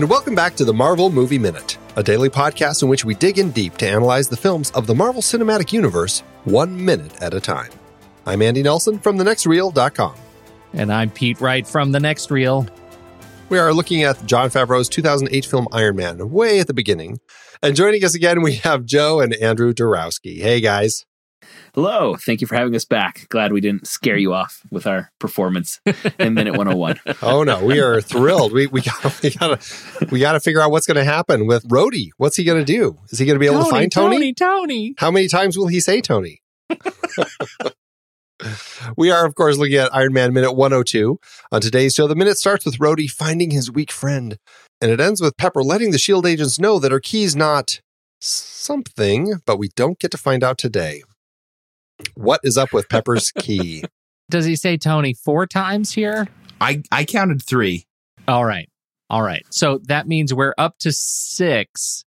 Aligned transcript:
and 0.00 0.08
welcome 0.08 0.34
back 0.34 0.56
to 0.56 0.64
the 0.64 0.72
Marvel 0.72 1.10
Movie 1.10 1.38
Minute, 1.38 1.76
a 1.96 2.02
daily 2.02 2.30
podcast 2.30 2.82
in 2.82 2.88
which 2.88 3.04
we 3.04 3.14
dig 3.14 3.38
in 3.38 3.50
deep 3.50 3.76
to 3.76 3.86
analyze 3.86 4.30
the 4.30 4.36
films 4.36 4.70
of 4.70 4.86
the 4.86 4.94
Marvel 4.94 5.20
Cinematic 5.20 5.74
Universe 5.74 6.20
one 6.44 6.82
minute 6.82 7.20
at 7.20 7.34
a 7.34 7.40
time. 7.40 7.70
I'm 8.24 8.40
Andy 8.40 8.62
Nelson 8.62 8.98
from 8.98 9.18
thenextreel.com. 9.18 10.14
And 10.72 10.90
I'm 10.90 11.10
Pete 11.10 11.38
Wright 11.42 11.66
from 11.66 11.92
The 11.92 12.00
Next 12.00 12.30
Reel. 12.30 12.66
We 13.50 13.58
are 13.58 13.74
looking 13.74 14.02
at 14.02 14.24
Jon 14.24 14.48
Favreau's 14.48 14.88
2008 14.88 15.44
film 15.44 15.68
Iron 15.70 15.96
Man, 15.96 16.30
way 16.30 16.60
at 16.60 16.66
the 16.66 16.72
beginning. 16.72 17.18
And 17.62 17.76
joining 17.76 18.02
us 18.02 18.14
again, 18.14 18.40
we 18.40 18.54
have 18.54 18.86
Joe 18.86 19.20
and 19.20 19.34
Andrew 19.34 19.74
Darowski. 19.74 20.40
Hey, 20.40 20.62
guys. 20.62 21.04
Hello. 21.74 22.16
Thank 22.16 22.40
you 22.40 22.46
for 22.46 22.56
having 22.56 22.74
us 22.74 22.84
back. 22.84 23.28
Glad 23.28 23.52
we 23.52 23.60
didn't 23.60 23.86
scare 23.86 24.16
you 24.16 24.34
off 24.34 24.62
with 24.70 24.86
our 24.86 25.12
performance 25.18 25.80
in 26.18 26.34
minute 26.34 26.56
101. 26.56 26.98
oh 27.22 27.44
no, 27.44 27.64
we 27.64 27.78
are 27.80 28.00
thrilled. 28.00 28.52
We 28.52 28.66
we 28.66 28.80
got 28.80 29.22
we 29.22 29.30
got 29.30 29.60
to 29.60 30.06
we 30.10 30.18
got 30.20 30.32
to 30.32 30.40
figure 30.40 30.60
out 30.60 30.70
what's 30.70 30.86
going 30.86 30.96
to 30.96 31.04
happen 31.04 31.46
with 31.46 31.68
Rhodey. 31.68 32.10
What's 32.16 32.36
he 32.36 32.44
going 32.44 32.58
to 32.58 32.64
do? 32.64 32.98
Is 33.10 33.18
he 33.18 33.26
going 33.26 33.36
to 33.36 33.40
be 33.40 33.46
able 33.46 33.58
Tony, 33.58 33.68
to 33.68 33.76
find 33.76 33.92
Tony? 33.92 34.16
Tony, 34.16 34.34
Tony. 34.34 34.94
How 34.98 35.10
many 35.10 35.28
times 35.28 35.56
will 35.56 35.68
he 35.68 35.80
say 35.80 36.00
Tony? 36.00 36.42
we 38.96 39.10
are, 39.10 39.26
of 39.26 39.34
course, 39.34 39.56
looking 39.58 39.76
at 39.76 39.94
Iron 39.94 40.12
Man 40.12 40.32
Minute 40.32 40.52
102. 40.52 41.18
On 41.52 41.60
today's 41.60 41.94
show, 41.94 42.06
the 42.06 42.14
minute 42.14 42.38
starts 42.38 42.64
with 42.64 42.78
Rhodey 42.78 43.08
finding 43.08 43.50
his 43.50 43.70
weak 43.70 43.92
friend, 43.92 44.38
and 44.80 44.90
it 44.90 45.00
ends 45.00 45.20
with 45.20 45.36
Pepper 45.36 45.62
letting 45.62 45.90
the 45.90 45.96
S.H.I.E.L.D. 45.96 46.30
agents 46.30 46.58
know 46.58 46.78
that 46.78 46.92
her 46.92 47.00
key's 47.00 47.36
not 47.36 47.80
something, 48.20 49.40
but 49.46 49.58
we 49.58 49.68
don't 49.76 49.98
get 49.98 50.10
to 50.10 50.18
find 50.18 50.44
out 50.44 50.58
today. 50.58 51.02
What 52.14 52.40
is 52.42 52.56
up 52.58 52.72
with 52.72 52.88
Pepper's 52.88 53.30
key? 53.32 53.84
Does 54.28 54.44
he 54.44 54.56
say 54.56 54.76
Tony 54.76 55.14
four 55.14 55.46
times 55.46 55.92
here? 55.92 56.28
I, 56.60 56.82
I 56.92 57.04
counted 57.04 57.42
three. 57.42 57.86
All 58.28 58.44
right. 58.44 58.68
All 59.08 59.22
right. 59.22 59.44
So 59.50 59.80
that 59.88 60.06
means 60.06 60.32
we're 60.32 60.54
up 60.56 60.78
to 60.80 60.92
six 60.92 62.04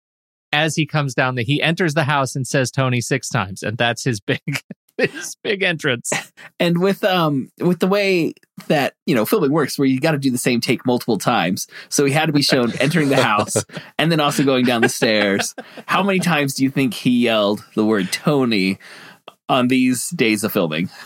as 0.51 0.75
he 0.75 0.85
comes 0.85 1.13
down 1.13 1.35
the 1.35 1.43
he 1.43 1.61
enters 1.61 1.93
the 1.93 2.03
house 2.03 2.35
and 2.35 2.47
says 2.47 2.71
Tony 2.71 3.01
six 3.01 3.29
times, 3.29 3.63
and 3.63 3.77
that's 3.77 4.03
his 4.03 4.19
big 4.19 4.41
his 4.97 5.35
big 5.43 5.61
entrance. 5.61 6.11
And 6.59 6.81
with 6.81 7.03
um 7.03 7.51
with 7.59 7.79
the 7.79 7.87
way 7.87 8.33
that 8.67 8.95
you 9.05 9.13
know 9.13 9.25
filming 9.25 9.51
works, 9.51 9.77
where 9.77 9.87
you 9.87 9.99
got 9.99 10.11
to 10.11 10.17
do 10.17 10.31
the 10.31 10.37
same 10.37 10.61
take 10.61 10.85
multiple 10.85 11.17
times, 11.17 11.67
so 11.89 12.05
he 12.05 12.11
had 12.11 12.25
to 12.27 12.33
be 12.33 12.41
shown 12.41 12.71
entering 12.79 13.09
the 13.09 13.21
house 13.21 13.63
and 13.99 14.11
then 14.11 14.19
also 14.19 14.43
going 14.43 14.65
down 14.65 14.81
the 14.81 14.89
stairs. 14.89 15.53
How 15.85 16.01
many 16.01 16.19
times 16.19 16.55
do 16.55 16.63
you 16.63 16.71
think 16.71 16.93
he 16.93 17.19
yelled 17.19 17.63
the 17.75 17.85
word 17.85 18.11
Tony 18.11 18.79
on 19.49 19.67
these 19.67 20.09
days 20.11 20.43
of 20.43 20.51
filming? 20.53 20.89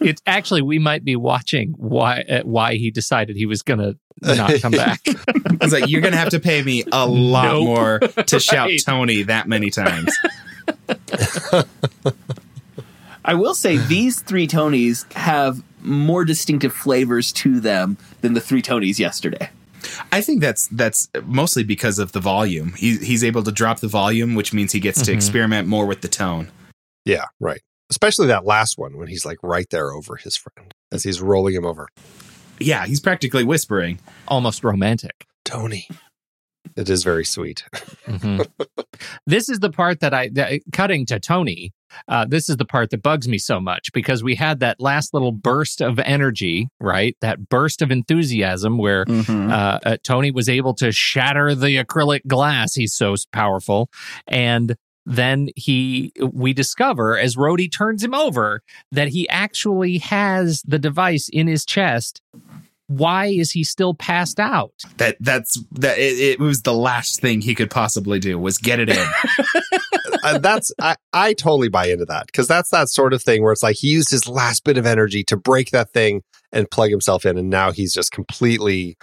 It's 0.00 0.20
actually 0.26 0.60
we 0.62 0.80
might 0.80 1.04
be 1.04 1.14
watching 1.14 1.72
why 1.76 2.22
uh, 2.28 2.40
why 2.42 2.74
he 2.74 2.90
decided 2.90 3.36
he 3.36 3.46
was 3.46 3.62
gonna 3.62 3.94
not 4.22 4.60
come 4.60 4.72
back. 4.86 5.00
I 5.06 5.56
was 5.60 5.72
like, 5.72 5.88
you're 5.88 6.00
gonna 6.00 6.16
have 6.16 6.30
to 6.30 6.40
pay 6.40 6.64
me 6.64 6.82
a 6.90 7.06
lot 7.06 7.44
Nope. 7.44 7.64
more 7.64 7.98
to 8.24 8.40
shout 8.50 8.70
Tony 8.84 9.22
that 9.22 9.46
many 9.46 9.70
times. 9.70 10.12
I 13.24 13.34
will 13.34 13.54
say 13.54 13.76
these 13.76 14.20
three 14.20 14.48
Tonys 14.48 15.10
have 15.12 15.62
more 15.82 16.24
distinctive 16.24 16.72
flavors 16.72 17.32
to 17.34 17.60
them 17.60 17.98
than 18.20 18.34
the 18.34 18.40
three 18.40 18.62
Tonys 18.62 18.98
yesterday. 18.98 19.48
I 20.10 20.20
think 20.22 20.40
that's 20.40 20.66
that's 20.68 21.08
mostly 21.24 21.62
because 21.62 22.00
of 22.00 22.10
the 22.12 22.20
volume. 22.20 22.72
He, 22.76 22.96
he's 22.96 23.22
able 23.22 23.42
to 23.44 23.52
drop 23.52 23.78
the 23.80 23.88
volume, 23.88 24.34
which 24.34 24.52
means 24.52 24.72
he 24.72 24.80
gets 24.80 25.02
to 25.02 25.12
Mhm. 25.12 25.16
experiment 25.16 25.68
more 25.68 25.86
with 25.86 26.00
the 26.00 26.08
tone. 26.08 26.50
Yeah, 27.04 27.26
right. 27.38 27.60
Especially 27.90 28.26
that 28.28 28.44
last 28.44 28.76
one 28.78 28.96
when 28.98 29.08
he's 29.08 29.24
like 29.24 29.38
right 29.42 29.68
there 29.70 29.92
over 29.92 30.16
his 30.16 30.36
friend 30.36 30.72
as 30.92 31.02
he's 31.04 31.20
rolling 31.22 31.54
him 31.54 31.64
over. 31.64 31.88
Yeah, 32.60 32.86
he's 32.86 33.00
practically 33.00 33.44
whispering. 33.44 33.98
Almost 34.26 34.64
romantic. 34.64 35.26
Tony. 35.44 35.88
It 36.76 36.90
is 36.90 37.02
very 37.02 37.24
sweet. 37.24 37.64
Mhm. 38.06 38.46
this 39.26 39.48
is 39.48 39.60
the 39.60 39.70
part 39.70 40.00
that 40.00 40.12
I 40.12 40.28
that, 40.34 40.60
cutting 40.72 41.06
to 41.06 41.18
Tony. 41.18 41.72
Uh, 42.06 42.26
this 42.26 42.50
is 42.50 42.58
the 42.58 42.66
part 42.66 42.90
that 42.90 43.02
bugs 43.02 43.26
me 43.26 43.38
so 43.38 43.58
much 43.58 43.90
because 43.94 44.22
we 44.22 44.34
had 44.34 44.60
that 44.60 44.78
last 44.78 45.14
little 45.14 45.32
burst 45.32 45.80
of 45.80 45.98
energy, 45.98 46.68
right? 46.78 47.16
That 47.22 47.48
burst 47.48 47.80
of 47.80 47.90
enthusiasm 47.90 48.76
where 48.76 49.06
Mm-hmm. 49.06 49.50
uh, 49.50 49.78
uh, 49.84 49.96
Tony 50.04 50.30
was 50.30 50.48
able 50.50 50.74
to 50.74 50.92
shatter 50.92 51.54
the 51.54 51.82
acrylic 51.82 52.26
glass. 52.26 52.74
He's 52.74 52.94
so 52.94 53.14
powerful, 53.32 53.88
and 54.26 54.76
then 55.08 55.48
he 55.56 56.12
we 56.20 56.52
discover 56.52 57.16
as 57.18 57.34
Rhodey 57.34 57.72
turns 57.72 58.04
him 58.04 58.14
over 58.14 58.62
that 58.92 59.08
he 59.08 59.28
actually 59.30 59.98
has 59.98 60.62
the 60.62 60.78
device 60.78 61.28
in 61.30 61.46
his 61.46 61.64
chest. 61.64 62.20
Why 62.88 63.26
is 63.26 63.50
he 63.52 63.64
still 63.64 63.94
passed 63.94 64.38
out? 64.38 64.72
That 64.98 65.16
that's 65.20 65.62
that 65.72 65.98
it, 65.98 66.18
it 66.18 66.40
was 66.40 66.62
the 66.62 66.74
last 66.74 67.20
thing 67.20 67.40
he 67.40 67.54
could 67.54 67.70
possibly 67.70 68.18
do 68.18 68.38
was 68.38 68.58
get 68.58 68.80
it 68.80 68.90
in. 68.90 69.06
uh, 70.22 70.38
that's 70.38 70.72
I, 70.80 70.96
I 71.12 71.32
totally 71.32 71.68
buy 71.68 71.86
into 71.86 72.04
that 72.06 72.26
because 72.26 72.46
that's 72.48 72.70
that 72.70 72.88
sort 72.88 73.12
of 73.12 73.22
thing 73.22 73.42
where 73.42 73.52
it's 73.52 73.62
like 73.62 73.76
he 73.76 73.88
used 73.88 74.10
his 74.10 74.28
last 74.28 74.64
bit 74.64 74.78
of 74.78 74.86
energy 74.86 75.24
to 75.24 75.36
break 75.36 75.70
that 75.70 75.90
thing 75.90 76.22
and 76.52 76.70
plug 76.70 76.90
himself 76.90 77.26
in, 77.26 77.36
and 77.36 77.50
now 77.50 77.72
he's 77.72 77.92
just 77.92 78.10
completely, 78.10 78.96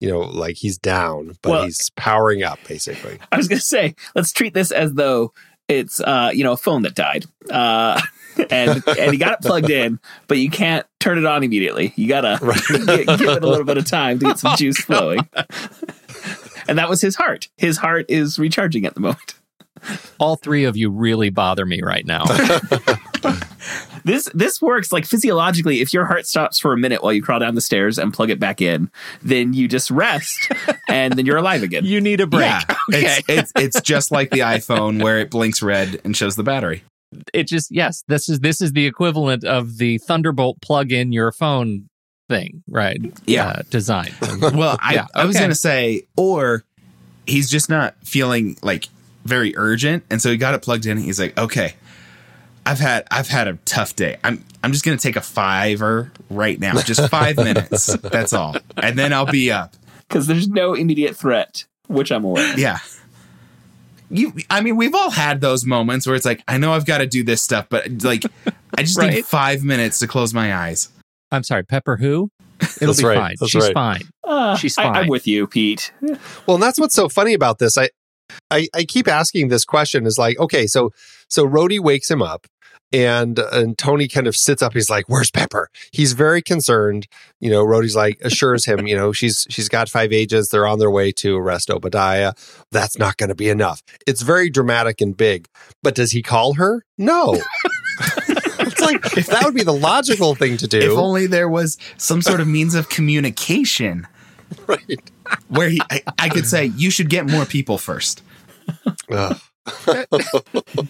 you 0.00 0.08
know, 0.08 0.20
like 0.20 0.56
he's 0.56 0.78
down, 0.78 1.32
but 1.42 1.50
Well- 1.50 1.64
he's 1.64 1.90
powering 1.96 2.42
up 2.44 2.60
basically. 2.68 3.18
I 3.32 3.36
was 3.36 3.48
going 3.48 3.58
to 3.58 3.64
say, 3.64 3.94
let's 4.14 4.32
treat 4.32 4.54
this 4.54 4.70
as 4.70 4.94
though 4.94 5.32
it's 5.68 6.00
uh, 6.00 6.30
you 6.32 6.44
know 6.44 6.52
a 6.52 6.56
phone 6.56 6.82
that 6.82 6.94
died, 6.94 7.24
uh, 7.50 8.00
and 8.50 8.82
and 8.86 9.12
you 9.12 9.18
got 9.18 9.32
it 9.34 9.40
plugged 9.40 9.70
in, 9.70 9.98
but 10.28 10.38
you 10.38 10.50
can't 10.50 10.86
turn 11.00 11.18
it 11.18 11.24
on 11.24 11.42
immediately. 11.42 11.92
You 11.96 12.08
gotta 12.08 12.38
Right. 12.44 12.60
gi- 12.66 13.04
give 13.04 13.20
it 13.22 13.42
a 13.42 13.46
little 13.48 13.64
bit 13.64 13.78
of 13.78 13.84
time 13.86 14.18
to 14.20 14.26
get 14.26 14.38
some 14.38 14.56
juice 14.56 14.78
flowing. 14.78 15.20
and 16.68 16.78
that 16.78 16.88
was 16.88 17.00
his 17.00 17.16
heart. 17.16 17.48
His 17.56 17.76
heart 17.78 18.06
is 18.08 18.38
recharging 18.38 18.86
at 18.86 18.94
the 18.94 19.00
moment. 19.00 19.34
All 20.18 20.36
three 20.36 20.64
of 20.64 20.76
you 20.76 20.90
really 20.90 21.30
bother 21.30 21.66
me 21.66 21.80
right 21.82 22.06
now. 22.06 22.24
This 24.04 24.28
this 24.34 24.60
works 24.60 24.90
like 24.90 25.06
physiologically. 25.06 25.80
If 25.80 25.94
your 25.94 26.06
heart 26.06 26.26
stops 26.26 26.58
for 26.58 26.72
a 26.72 26.76
minute 26.76 27.04
while 27.04 27.12
you 27.12 27.22
crawl 27.22 27.38
down 27.38 27.54
the 27.54 27.60
stairs 27.60 27.98
and 27.98 28.12
plug 28.12 28.30
it 28.30 28.40
back 28.40 28.60
in, 28.60 28.90
then 29.22 29.52
you 29.54 29.68
just 29.68 29.92
rest, 29.92 30.50
and 30.88 31.12
then 31.14 31.24
you're 31.24 31.36
alive 31.36 31.62
again. 31.62 31.84
you 31.84 32.00
need 32.00 32.20
a 32.20 32.26
break. 32.26 32.40
Yeah, 32.50 32.62
it's, 32.88 33.22
it's 33.28 33.52
it's 33.54 33.80
just 33.80 34.10
like 34.10 34.30
the 34.30 34.40
iPhone 34.40 35.00
where 35.04 35.20
it 35.20 35.30
blinks 35.30 35.62
red 35.62 36.00
and 36.02 36.16
shows 36.16 36.34
the 36.34 36.42
battery. 36.42 36.82
it 37.32 37.46
just 37.46 37.70
yes 37.70 38.02
this 38.08 38.28
is 38.28 38.40
this 38.40 38.60
is 38.60 38.72
the 38.72 38.86
equivalent 38.86 39.44
of 39.44 39.78
the 39.78 39.98
thunderbolt 39.98 40.60
plug 40.60 40.90
in 40.90 41.12
your 41.12 41.30
phone 41.30 41.88
thing 42.28 42.64
right 42.68 43.00
Yeah. 43.26 43.46
uh, 43.50 43.62
design 43.70 44.12
Well, 44.40 44.78
I, 44.80 44.94
Yeah, 44.94 45.06
I 45.14 45.26
was 45.26 45.36
going 45.36 45.50
to 45.50 45.54
say, 45.54 46.02
or 46.16 46.64
he's 47.26 47.48
just 47.48 47.68
not 47.68 47.94
feeling 48.02 48.56
like 48.62 48.88
very 49.24 49.54
urgent, 49.56 50.04
and 50.10 50.20
so 50.20 50.30
he 50.30 50.36
got 50.36 50.54
it 50.54 50.62
plugged 50.62 50.86
in. 50.86 50.98
He's 50.98 51.20
like, 51.20 51.36
okay, 51.38 51.74
I've 52.66 52.78
had 52.78 53.06
I've 53.10 53.28
had 53.28 53.48
a 53.48 53.54
tough 53.64 53.94
day. 53.96 54.18
I'm 54.24 54.44
I'm 54.62 54.72
just 54.72 54.84
going 54.84 54.96
to 54.96 55.02
take 55.02 55.16
a 55.16 55.20
fiver 55.20 56.12
right 56.30 56.58
now, 56.58 56.74
just 56.82 57.08
five 57.10 57.36
minutes. 57.48 57.86
That's 57.96 58.32
all, 58.32 58.56
and 58.76 58.98
then 58.98 59.12
I'll 59.12 59.26
be 59.26 59.50
up. 59.50 59.74
because 60.08 60.26
there's 60.26 60.48
no 60.48 60.74
immediate 60.74 61.16
threat, 61.16 61.64
which 61.88 62.10
I'm 62.12 62.24
aware. 62.24 62.52
of. 62.52 62.58
Yeah. 62.58 62.78
You, 64.10 64.34
I 64.50 64.60
mean, 64.60 64.76
we've 64.76 64.94
all 64.94 65.10
had 65.10 65.40
those 65.40 65.64
moments 65.64 66.06
where 66.06 66.14
it's 66.14 66.26
like, 66.26 66.42
I 66.46 66.58
know 66.58 66.72
I've 66.74 66.84
got 66.84 66.98
to 66.98 67.06
do 67.06 67.24
this 67.24 67.40
stuff, 67.40 67.66
but 67.70 68.02
like, 68.04 68.24
I 68.76 68.82
just 68.82 69.00
need 69.00 69.24
five 69.24 69.64
minutes 69.64 70.00
to 70.00 70.06
close 70.06 70.34
my 70.34 70.54
eyes. 70.54 70.90
i'm 71.30 71.42
sorry 71.42 71.64
pepper 71.64 71.96
who 71.96 72.30
it'll 72.60 72.88
That's 72.88 73.00
be 73.00 73.06
right, 73.06 73.16
fine 73.16 73.34
that's 73.40 73.50
she's 73.52 73.64
right. 73.64 73.72
fine 73.72 74.02
Uh, 74.22 74.54
She's 74.56 74.76
I, 74.76 74.82
fine. 74.82 74.96
I'm 74.96 75.06
with 75.08 75.26
you, 75.26 75.46
Pete. 75.46 75.92
Well, 76.46 76.56
and 76.56 76.62
that's 76.62 76.78
what's 76.78 76.94
so 76.94 77.08
funny 77.08 77.32
about 77.32 77.58
this. 77.58 77.78
I, 77.78 77.88
I, 78.50 78.68
I 78.74 78.84
keep 78.84 79.08
asking 79.08 79.48
this 79.48 79.64
question 79.64 80.06
is 80.06 80.18
like, 80.18 80.38
okay, 80.38 80.66
so, 80.66 80.90
so 81.28 81.46
Rhodey 81.46 81.80
wakes 81.80 82.10
him 82.10 82.22
up 82.22 82.46
and, 82.92 83.38
and 83.38 83.78
Tony 83.78 84.06
kind 84.06 84.26
of 84.26 84.36
sits 84.36 84.62
up. 84.62 84.74
He's 84.74 84.90
like, 84.90 85.06
where's 85.08 85.30
Pepper? 85.30 85.70
He's 85.92 86.12
very 86.12 86.42
concerned. 86.42 87.06
You 87.40 87.50
know, 87.50 87.64
Rhodey's 87.64 87.96
like, 87.96 88.18
assures 88.22 88.66
him, 88.66 88.86
you 88.86 88.94
know, 88.94 89.12
she's, 89.12 89.46
she's 89.48 89.68
got 89.68 89.88
five 89.88 90.12
agents. 90.12 90.50
They're 90.50 90.66
on 90.66 90.78
their 90.78 90.90
way 90.90 91.12
to 91.12 91.36
arrest 91.36 91.70
Obadiah. 91.70 92.34
That's 92.70 92.98
not 92.98 93.16
going 93.16 93.30
to 93.30 93.34
be 93.34 93.48
enough. 93.48 93.82
It's 94.06 94.22
very 94.22 94.50
dramatic 94.50 95.00
and 95.00 95.16
big, 95.16 95.48
but 95.82 95.94
does 95.94 96.12
he 96.12 96.22
call 96.22 96.54
her? 96.54 96.84
No. 96.98 97.34
it's 98.28 98.80
like, 98.80 99.16
if 99.16 99.26
that 99.28 99.42
would 99.44 99.54
be 99.54 99.64
the 99.64 99.72
logical 99.72 100.34
thing 100.34 100.58
to 100.58 100.68
do. 100.68 100.80
If 100.80 100.98
only 100.98 101.26
there 101.26 101.48
was 101.48 101.78
some 101.96 102.20
sort 102.20 102.40
of 102.40 102.46
means 102.46 102.74
of 102.74 102.88
communication 102.88 104.06
right. 104.66 105.10
Where 105.48 105.68
he, 105.68 105.80
I, 105.90 106.02
I 106.18 106.28
could 106.28 106.46
say, 106.46 106.66
you 106.66 106.90
should 106.90 107.08
get 107.10 107.28
more 107.28 107.44
people 107.44 107.78
first. 107.78 108.22
Ugh. 109.10 109.38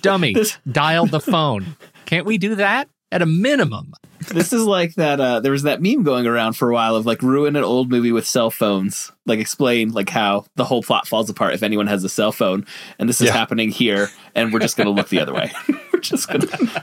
dummy 0.01 0.33
This- 0.33 0.57
dial 0.71 1.05
the 1.07 1.21
phone 1.21 1.77
can't 2.07 2.25
we 2.27 2.39
do 2.39 2.55
that 2.55 2.89
at 3.11 3.21
a 3.23 3.27
minimum 3.27 3.93
This 4.29 4.53
is 4.55 4.65
like 4.65 4.95
that. 4.95 5.21
Uh, 5.21 5.41
there 5.41 5.51
was 5.53 5.65
that 5.65 5.83
meme 5.83 6.05
going 6.05 6.27
around 6.27 6.53
for 6.55 6.71
a 6.71 6.75
while 6.75 6.95
of 6.97 7.05
like 7.05 7.21
ruin 7.23 7.57
an 7.57 7.65
old 7.65 7.91
movie 7.91 8.13
with 8.13 8.25
cell 8.27 8.51
phones. 8.53 9.11
Like 9.27 9.41
explain 9.41 9.91
like 9.93 10.09
how 10.09 10.47
the 10.55 10.65
whole 10.65 10.83
plot 10.83 11.07
falls 11.09 11.29
apart 11.29 11.53
if 11.55 11.63
anyone 11.65 11.89
has 11.89 12.05
a 12.05 12.09
cell 12.09 12.31
phone, 12.33 12.65
and 13.01 13.09
this 13.09 13.21
is 13.21 13.27
Yeah. 13.27 13.33
happening 13.35 13.71
here, 13.71 14.09
and 14.37 14.53
we're 14.53 14.61
just 14.61 14.77
going 14.77 14.87
to 14.87 14.93
look 14.93 15.09
the 15.09 15.19
other 15.21 15.35
way. 15.35 15.51
we're 15.93 15.99
just 16.01 16.29
going 16.29 16.41
to. 16.47 16.83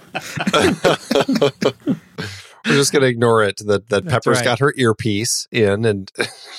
We're 2.66 2.74
just 2.76 2.92
going 2.92 3.02
to 3.04 3.08
ignore 3.08 3.44
it 3.44 3.58
that, 3.66 3.88
that 3.90 4.04
That's 4.06 4.08
Pepper's 4.14 4.38
right. 4.40 4.44
got 4.46 4.60
her 4.60 4.74
earpiece 4.78 5.48
in 5.52 5.86
and 5.86 6.12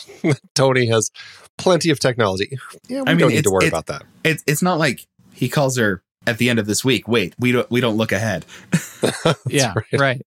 Tony 0.54 0.86
has 0.86 1.10
plenty 1.58 1.90
of 1.90 2.00
technology. 2.00 2.56
Yeah, 2.88 3.02
we 3.02 3.08
I 3.08 3.14
mean, 3.14 3.18
don't 3.18 3.30
need 3.30 3.44
to 3.44 3.50
worry 3.50 3.66
it's- 3.66 3.70
about 3.80 3.86
that. 3.86 4.06
It's 4.24 4.42
it's 4.46 4.62
not 4.62 4.78
like 4.78 5.06
he 5.32 5.48
calls 5.48 5.76
her 5.78 6.02
at 6.26 6.38
the 6.38 6.50
end 6.50 6.58
of 6.58 6.66
this 6.66 6.84
week. 6.84 7.08
Wait, 7.08 7.34
we 7.38 7.52
don't 7.52 7.70
we 7.70 7.80
don't 7.80 7.96
look 7.96 8.12
ahead. 8.12 8.44
yeah, 9.48 9.74
right. 9.98 10.20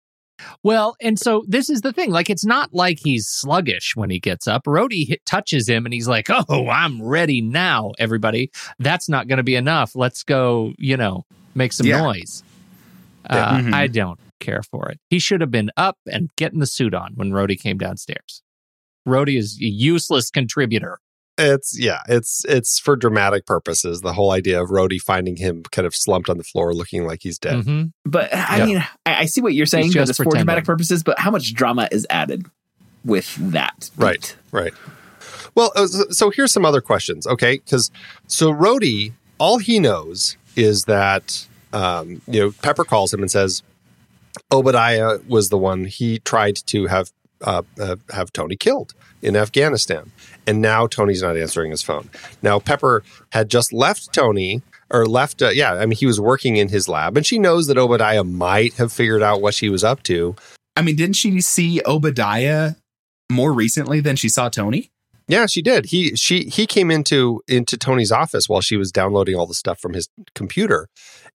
Well, 0.61 0.95
and 1.01 1.17
so 1.17 1.45
this 1.47 1.69
is 1.69 1.81
the 1.81 1.93
thing. 1.93 2.11
Like, 2.11 2.29
it's 2.29 2.43
not 2.45 2.73
like 2.73 2.99
he's 3.01 3.27
sluggish 3.27 3.95
when 3.95 4.09
he 4.09 4.19
gets 4.19 4.45
up. 4.47 4.63
Rhodey 4.65 5.07
hit, 5.07 5.25
touches 5.25 5.69
him 5.69 5.85
and 5.85 5.93
he's 5.93 6.07
like, 6.07 6.27
Oh, 6.29 6.67
I'm 6.67 7.01
ready 7.01 7.39
now, 7.41 7.91
everybody. 7.97 8.51
That's 8.79 9.07
not 9.07 9.27
going 9.29 9.37
to 9.37 9.43
be 9.43 9.55
enough. 9.55 9.95
Let's 9.95 10.23
go, 10.23 10.73
you 10.77 10.97
know, 10.97 11.25
make 11.55 11.71
some 11.71 11.87
Yeah. 11.87 12.01
noise. 12.01 12.43
Yeah. 13.29 13.37
Uh, 13.45 13.57
Mhm. 13.59 13.73
I 13.73 13.87
don't 13.87 14.19
care 14.43 14.61
for 14.63 14.89
it. 14.89 14.99
He 15.09 15.19
should 15.19 15.41
have 15.41 15.51
been 15.51 15.71
up 15.77 15.97
and 16.11 16.29
getting 16.35 16.59
the 16.59 16.67
suit 16.67 16.93
on 16.93 17.13
when 17.15 17.31
Rhodey 17.31 17.59
came 17.59 17.77
downstairs. 17.77 18.41
Rhodey 19.07 19.37
is 19.37 19.57
a 19.61 19.65
useless 19.65 20.29
contributor. 20.29 20.99
It's 21.37 21.77
yeah, 21.79 22.01
it's 22.07 22.45
it's 22.45 22.77
for 22.77 22.95
dramatic 22.95 23.47
purposes. 23.47 24.01
The 24.01 24.13
whole 24.13 24.29
idea 24.31 24.61
of 24.61 24.69
Rhodey 24.69 25.01
finding 25.01 25.37
him 25.37 25.63
kind 25.71 25.87
of 25.87 25.95
slumped 25.95 26.29
on 26.29 26.37
the 26.37 26.43
floor, 26.43 26.73
looking 26.75 27.07
like 27.07 27.21
he's 27.23 27.39
dead. 27.39 27.65
Mhm. 27.65 27.91
But 28.05 28.31
I 28.33 28.57
Yeah. 28.59 28.65
mean, 28.65 28.77
I, 29.07 29.15
I 29.21 29.25
see 29.25 29.41
what 29.41 29.55
you're 29.55 29.65
saying, 29.65 29.85
He's 29.85 29.93
just 29.95 30.15
for 30.15 30.25
dramatic 30.25 30.63
purposes. 30.65 31.01
But 31.01 31.17
how 31.17 31.31
much 31.31 31.53
drama 31.55 31.87
is 31.91 32.05
added 32.11 32.45
with 33.03 33.35
that? 33.51 33.89
Right. 33.97 34.21
beat? 34.21 34.35
Right. 34.51 34.73
Well, 35.55 35.71
uh, 35.75 35.87
so- 35.87 36.05
so 36.11 36.29
here's 36.29 36.51
some 36.51 36.65
other 36.65 36.81
questions, 36.81 37.25
okay? 37.25 37.57
Because 37.57 37.89
so 38.27 38.53
Rhodey, 38.53 39.13
all 39.39 39.57
he 39.57 39.79
knows 39.79 40.37
is 40.55 40.83
that 40.85 41.47
um, 41.73 42.21
you 42.27 42.39
know 42.39 42.51
Pepper 42.61 42.83
calls 42.85 43.11
him 43.11 43.21
and 43.21 43.31
says 43.31 43.63
Obadiah 44.51 45.19
was 45.27 45.49
the 45.49 45.57
one 45.57 45.85
he 45.85 46.19
tried 46.19 46.55
to 46.67 46.87
have 46.87 47.11
uh, 47.41 47.63
uh, 47.79 47.97
have 48.11 48.31
Tony 48.31 48.55
killed 48.55 48.93
in 49.21 49.35
Afghanistan, 49.35 50.11
and 50.47 50.61
now 50.61 50.87
Tony's 50.87 51.21
not 51.21 51.37
answering 51.37 51.71
his 51.71 51.81
phone. 51.81 52.09
Now 52.41 52.59
Pepper 52.59 53.03
had 53.31 53.49
just 53.49 53.73
left 53.73 54.13
Tony. 54.13 54.61
Or 54.89 55.07
left, 55.07 55.41
uh, 55.41 55.49
yeah. 55.49 55.73
I 55.73 55.87
mean, 55.87 55.97
he 55.97 56.05
was 56.05 56.21
working 56.21 56.55
in 56.57 56.69
his 56.69 56.87
lab, 56.87 57.17
and 57.17 57.25
she 57.25 57.39
knows 57.39 57.65
that 57.65 57.79
Obadiah 57.79 58.23
might 58.23 58.75
have 58.75 58.93
figured 58.93 59.23
out 59.23 59.41
what 59.41 59.55
she 59.55 59.67
was 59.67 59.83
up 59.83 60.03
to. 60.03 60.35
I 60.75 60.83
mean, 60.83 60.95
didn't 60.95 61.15
she 61.15 61.41
see 61.41 61.81
Obadiah 61.83 62.75
more 63.31 63.51
recently 63.53 64.01
than 64.01 64.15
she 64.15 64.29
saw 64.29 64.49
Tony? 64.49 64.91
Yeah, 65.27 65.45
she 65.45 65.61
did. 65.61 65.85
He 65.87 66.15
she 66.15 66.43
he 66.45 66.67
came 66.67 66.91
into 66.91 67.41
into 67.47 67.77
Tony's 67.77 68.11
office 68.11 68.49
while 68.49 68.61
she 68.61 68.75
was 68.77 68.91
downloading 68.91 69.35
all 69.35 69.47
the 69.47 69.53
stuff 69.53 69.79
from 69.79 69.93
his 69.93 70.09
computer. 70.35 70.89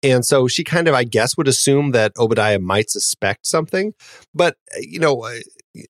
And 0.03 0.25
so 0.25 0.49
she 0.49 0.65
kind 0.65 0.89
of 0.89 0.95
I 0.95 1.05
guess 1.05 1.37
would 1.37 1.49
assume 1.49 1.91
that 1.93 2.13
Obadiah 2.19 2.59
might 2.59 2.91
suspect 2.91 3.47
something, 3.47 3.93
but 4.35 4.57
uh, 4.75 4.81
you 4.81 4.99
know, 4.99 5.25
I- 5.25 5.43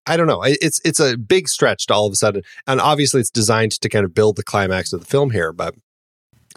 I 0.06 0.16
don't 0.16 0.26
know. 0.26 0.42
It's 0.42 0.80
it's 0.82 0.98
a 0.98 1.16
big 1.18 1.46
stretch 1.46 1.86
to 1.88 1.94
all 1.94 2.06
of 2.06 2.12
a 2.12 2.16
sudden 2.16 2.42
and 2.66 2.80
obviously 2.80 3.20
it's 3.20 3.28
designed 3.30 3.72
to 3.72 3.88
kind 3.90 4.06
of 4.06 4.14
build 4.14 4.36
the 4.36 4.42
climax 4.42 4.92
of 4.94 5.00
the 5.00 5.06
film 5.06 5.30
here, 5.30 5.52
but 5.52 5.74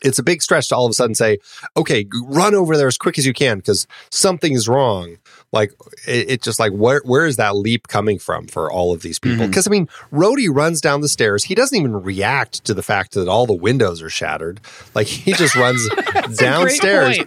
it's 0.04 0.20
a 0.20 0.24
big 0.24 0.42
stretch 0.42 0.70
to 0.70 0.76
all 0.76 0.86
of 0.86 0.92
a 0.92 0.94
sudden 0.94 1.16
say, 1.16 1.40
okay, 1.76 2.06
run 2.24 2.54
over 2.54 2.78
there 2.78 2.88
as 2.88 2.98
quick 2.98 3.18
as 3.18 3.26
you 3.26 3.34
can 3.34 3.58
because 3.58 3.88
something 4.10 4.54
is 4.54 4.68
wrong. 4.68 5.18
Like 5.54 5.72
it, 6.06 6.30
it 6.30 6.42
just 6.42 6.60
like 6.60 6.74
where 6.74 7.02
where 7.06 7.26
is 7.26 7.38
that 7.38 7.56
leap 7.56 7.88
coming 7.88 8.20
from 8.20 8.48
for 8.48 8.70
all 8.72 8.94
of 8.94 9.02
these 9.02 9.18
people? 9.18 9.40
Mm-hmm. 9.40 9.50
Because 9.50 9.66
I 9.66 9.72
mean, 9.72 9.88
Rhodey 10.12 10.54
runs 10.54 10.82
down 10.82 11.02
the 11.02 11.08
stairs. 11.08 11.46
He 11.46 11.56
doesn't 11.56 11.78
even 11.78 11.94
react 11.94 12.66
to 12.66 12.74
the 12.74 12.84
fact 12.84 13.14
that 13.14 13.30
all 13.30 13.46
the 13.46 13.54
windows 13.54 14.02
are 14.02 14.10
shattered. 14.10 14.60
Like 14.94 15.08
he 15.08 15.32
just 15.34 15.56
runs 15.56 15.88
downstairs. 16.36 17.20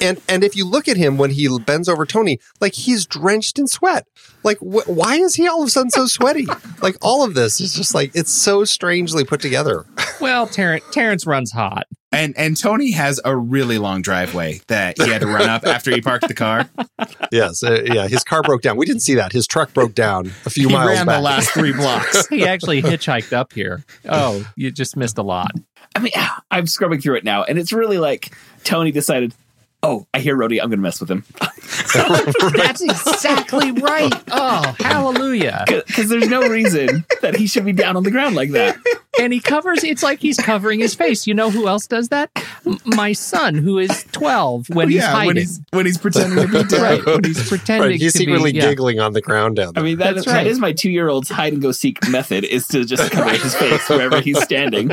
And 0.00 0.20
and 0.28 0.44
if 0.44 0.54
you 0.54 0.64
look 0.64 0.86
at 0.86 0.96
him 0.96 1.18
when 1.18 1.32
he 1.32 1.48
bends 1.58 1.88
over 1.88 2.06
Tony, 2.06 2.38
like 2.60 2.74
he's 2.74 3.04
drenched 3.04 3.58
in 3.58 3.66
sweat. 3.66 4.06
Like 4.44 4.58
wh- 4.58 4.88
why 4.88 5.16
is 5.16 5.34
he 5.34 5.48
all 5.48 5.62
of 5.62 5.68
a 5.68 5.70
sudden 5.70 5.90
so 5.90 6.06
sweaty? 6.06 6.46
like 6.82 6.96
all 7.02 7.24
of 7.24 7.34
this 7.34 7.60
is 7.60 7.74
just 7.74 7.94
like 7.94 8.12
it's 8.14 8.32
so 8.32 8.64
strangely 8.64 9.24
put 9.24 9.40
together. 9.40 9.86
Well, 10.20 10.46
Terrence, 10.46 10.84
Terrence 10.92 11.26
runs 11.26 11.50
hot. 11.52 11.86
And 12.12 12.34
and 12.38 12.56
Tony 12.56 12.92
has 12.92 13.20
a 13.24 13.36
really 13.36 13.78
long 13.78 14.00
driveway 14.00 14.60
that 14.68 14.96
he 14.96 15.10
had 15.10 15.20
to 15.22 15.26
run 15.26 15.48
up 15.48 15.66
after 15.66 15.90
he 15.90 16.00
parked 16.00 16.28
the 16.28 16.34
car. 16.34 16.68
yes, 17.32 17.62
uh, 17.62 17.82
yeah. 17.84 18.06
His 18.08 18.22
car 18.22 18.42
broke 18.42 18.62
down. 18.62 18.76
We 18.76 18.86
didn't 18.86 19.02
see 19.02 19.16
that. 19.16 19.32
His 19.32 19.46
truck 19.46 19.74
broke 19.74 19.94
down 19.94 20.26
a 20.46 20.50
few 20.50 20.68
he 20.68 20.74
miles 20.74 20.88
ran 20.90 21.06
back. 21.06 21.16
the 21.16 21.22
last 21.22 21.50
three 21.50 21.72
blocks. 21.72 22.26
He 22.36 22.46
actually 22.46 22.80
hitchhiked 22.82 23.32
up 23.32 23.52
here. 23.52 23.84
Oh, 24.08 24.46
you 24.56 24.70
just 24.70 24.96
missed 24.96 25.18
a 25.18 25.22
lot. 25.22 25.50
I 25.94 25.98
mean, 26.00 26.12
I'm 26.50 26.66
scrubbing 26.66 27.00
through 27.00 27.16
it 27.16 27.24
now, 27.24 27.42
and 27.44 27.58
it's 27.58 27.72
really 27.72 27.98
like 27.98 28.32
Tony 28.64 28.92
decided, 28.92 29.34
oh, 29.82 30.06
I 30.12 30.20
hear 30.20 30.36
Rhodey, 30.36 30.60
I'm 30.60 30.68
going 30.68 30.72
to 30.72 30.76
mess 30.78 31.00
with 31.00 31.10
him. 31.10 31.24
That's 32.56 32.82
exactly 32.82 33.72
right. 33.72 34.12
Oh, 34.38 34.74
hallelujah. 34.80 35.64
Because 35.86 36.08
there's 36.08 36.28
no 36.28 36.42
reason 36.48 37.04
that 37.22 37.36
he 37.36 37.46
should 37.46 37.64
be 37.64 37.72
down 37.72 37.96
on 37.96 38.02
the 38.02 38.10
ground 38.10 38.34
like 38.34 38.50
that. 38.50 38.76
And 39.20 39.32
he 39.32 39.40
covers, 39.40 39.82
it's 39.84 40.02
like 40.02 40.20
he's 40.20 40.36
covering 40.36 40.80
his 40.80 40.94
face. 40.94 41.26
You 41.26 41.34
know 41.34 41.50
who 41.50 41.68
else 41.68 41.86
does 41.86 42.08
that? 42.10 42.30
M- 42.66 42.78
my 42.84 43.12
son, 43.12 43.54
who 43.54 43.78
is 43.78 44.04
12, 44.12 44.68
when 44.70 44.86
oh, 44.86 44.88
he's 44.88 44.98
yeah, 44.98 45.10
hiding. 45.10 45.26
when 45.26 45.36
he's 45.36 45.60
when 45.70 45.86
he's 45.86 45.98
pretending 45.98 46.38
to 46.46 46.48
be 46.48 46.64
dead. 46.64 46.82
right, 46.82 47.06
when 47.06 47.24
he's 47.24 47.48
pretending 47.48 47.90
Right, 47.90 48.00
he's 48.00 48.12
to 48.12 48.18
secretly 48.18 48.52
be, 48.52 48.58
yeah. 48.58 48.68
giggling 48.68 49.00
on 49.00 49.12
the 49.12 49.22
ground 49.22 49.56
down 49.56 49.74
there. 49.74 49.82
I 49.82 49.86
mean, 49.86 49.98
that, 49.98 50.16
That's 50.16 50.26
that 50.26 50.32
right. 50.34 50.46
is 50.46 50.58
my 50.58 50.72
two 50.72 50.90
year 50.90 51.08
old's 51.08 51.30
hide 51.30 51.52
and 51.52 51.62
go 51.62 51.72
seek 51.72 52.06
method 52.08 52.44
is 52.44 52.66
to 52.68 52.84
just 52.84 53.10
cover 53.10 53.30
his 53.30 53.54
face 53.54 53.88
wherever 53.88 54.20
he's 54.20 54.40
standing. 54.42 54.90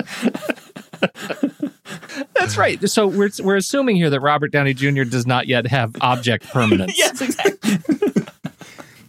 That's 2.43 2.57
right. 2.57 2.89
So 2.89 3.07
we're 3.07 3.29
we're 3.41 3.55
assuming 3.55 3.95
here 3.95 4.09
that 4.09 4.19
Robert 4.19 4.51
Downey 4.51 4.73
Jr. 4.73 5.03
does 5.03 5.25
not 5.25 5.47
yet 5.47 5.65
have 5.67 5.95
object 6.01 6.45
permanence. 6.49 6.93
yes, 6.97 7.21
exactly. 7.21 7.77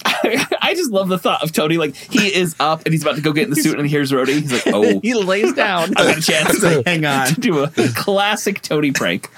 I 0.62 0.74
just 0.76 0.92
love 0.92 1.08
the 1.08 1.18
thought 1.18 1.42
of 1.42 1.50
Tony. 1.50 1.76
Like, 1.76 1.96
he 1.96 2.32
is 2.32 2.54
up 2.60 2.84
and 2.84 2.94
he's 2.94 3.02
about 3.02 3.16
to 3.16 3.22
go 3.22 3.32
get 3.32 3.44
in 3.44 3.50
the 3.50 3.56
suit 3.56 3.74
and 3.76 3.86
he 3.86 3.90
hears 3.90 4.12
Rhodey. 4.12 4.40
He's 4.40 4.52
like, 4.52 4.66
oh, 4.68 5.00
He 5.02 5.14
lays 5.14 5.52
down. 5.52 5.90
I 5.96 6.04
got 6.04 6.18
a 6.18 6.20
chance 6.20 6.60
to, 6.60 6.82
Hang 6.86 7.04
on. 7.04 7.26
to 7.26 7.40
do 7.40 7.64
a 7.64 7.70
classic 7.96 8.62
Tony 8.62 8.92
prank. 8.92 9.28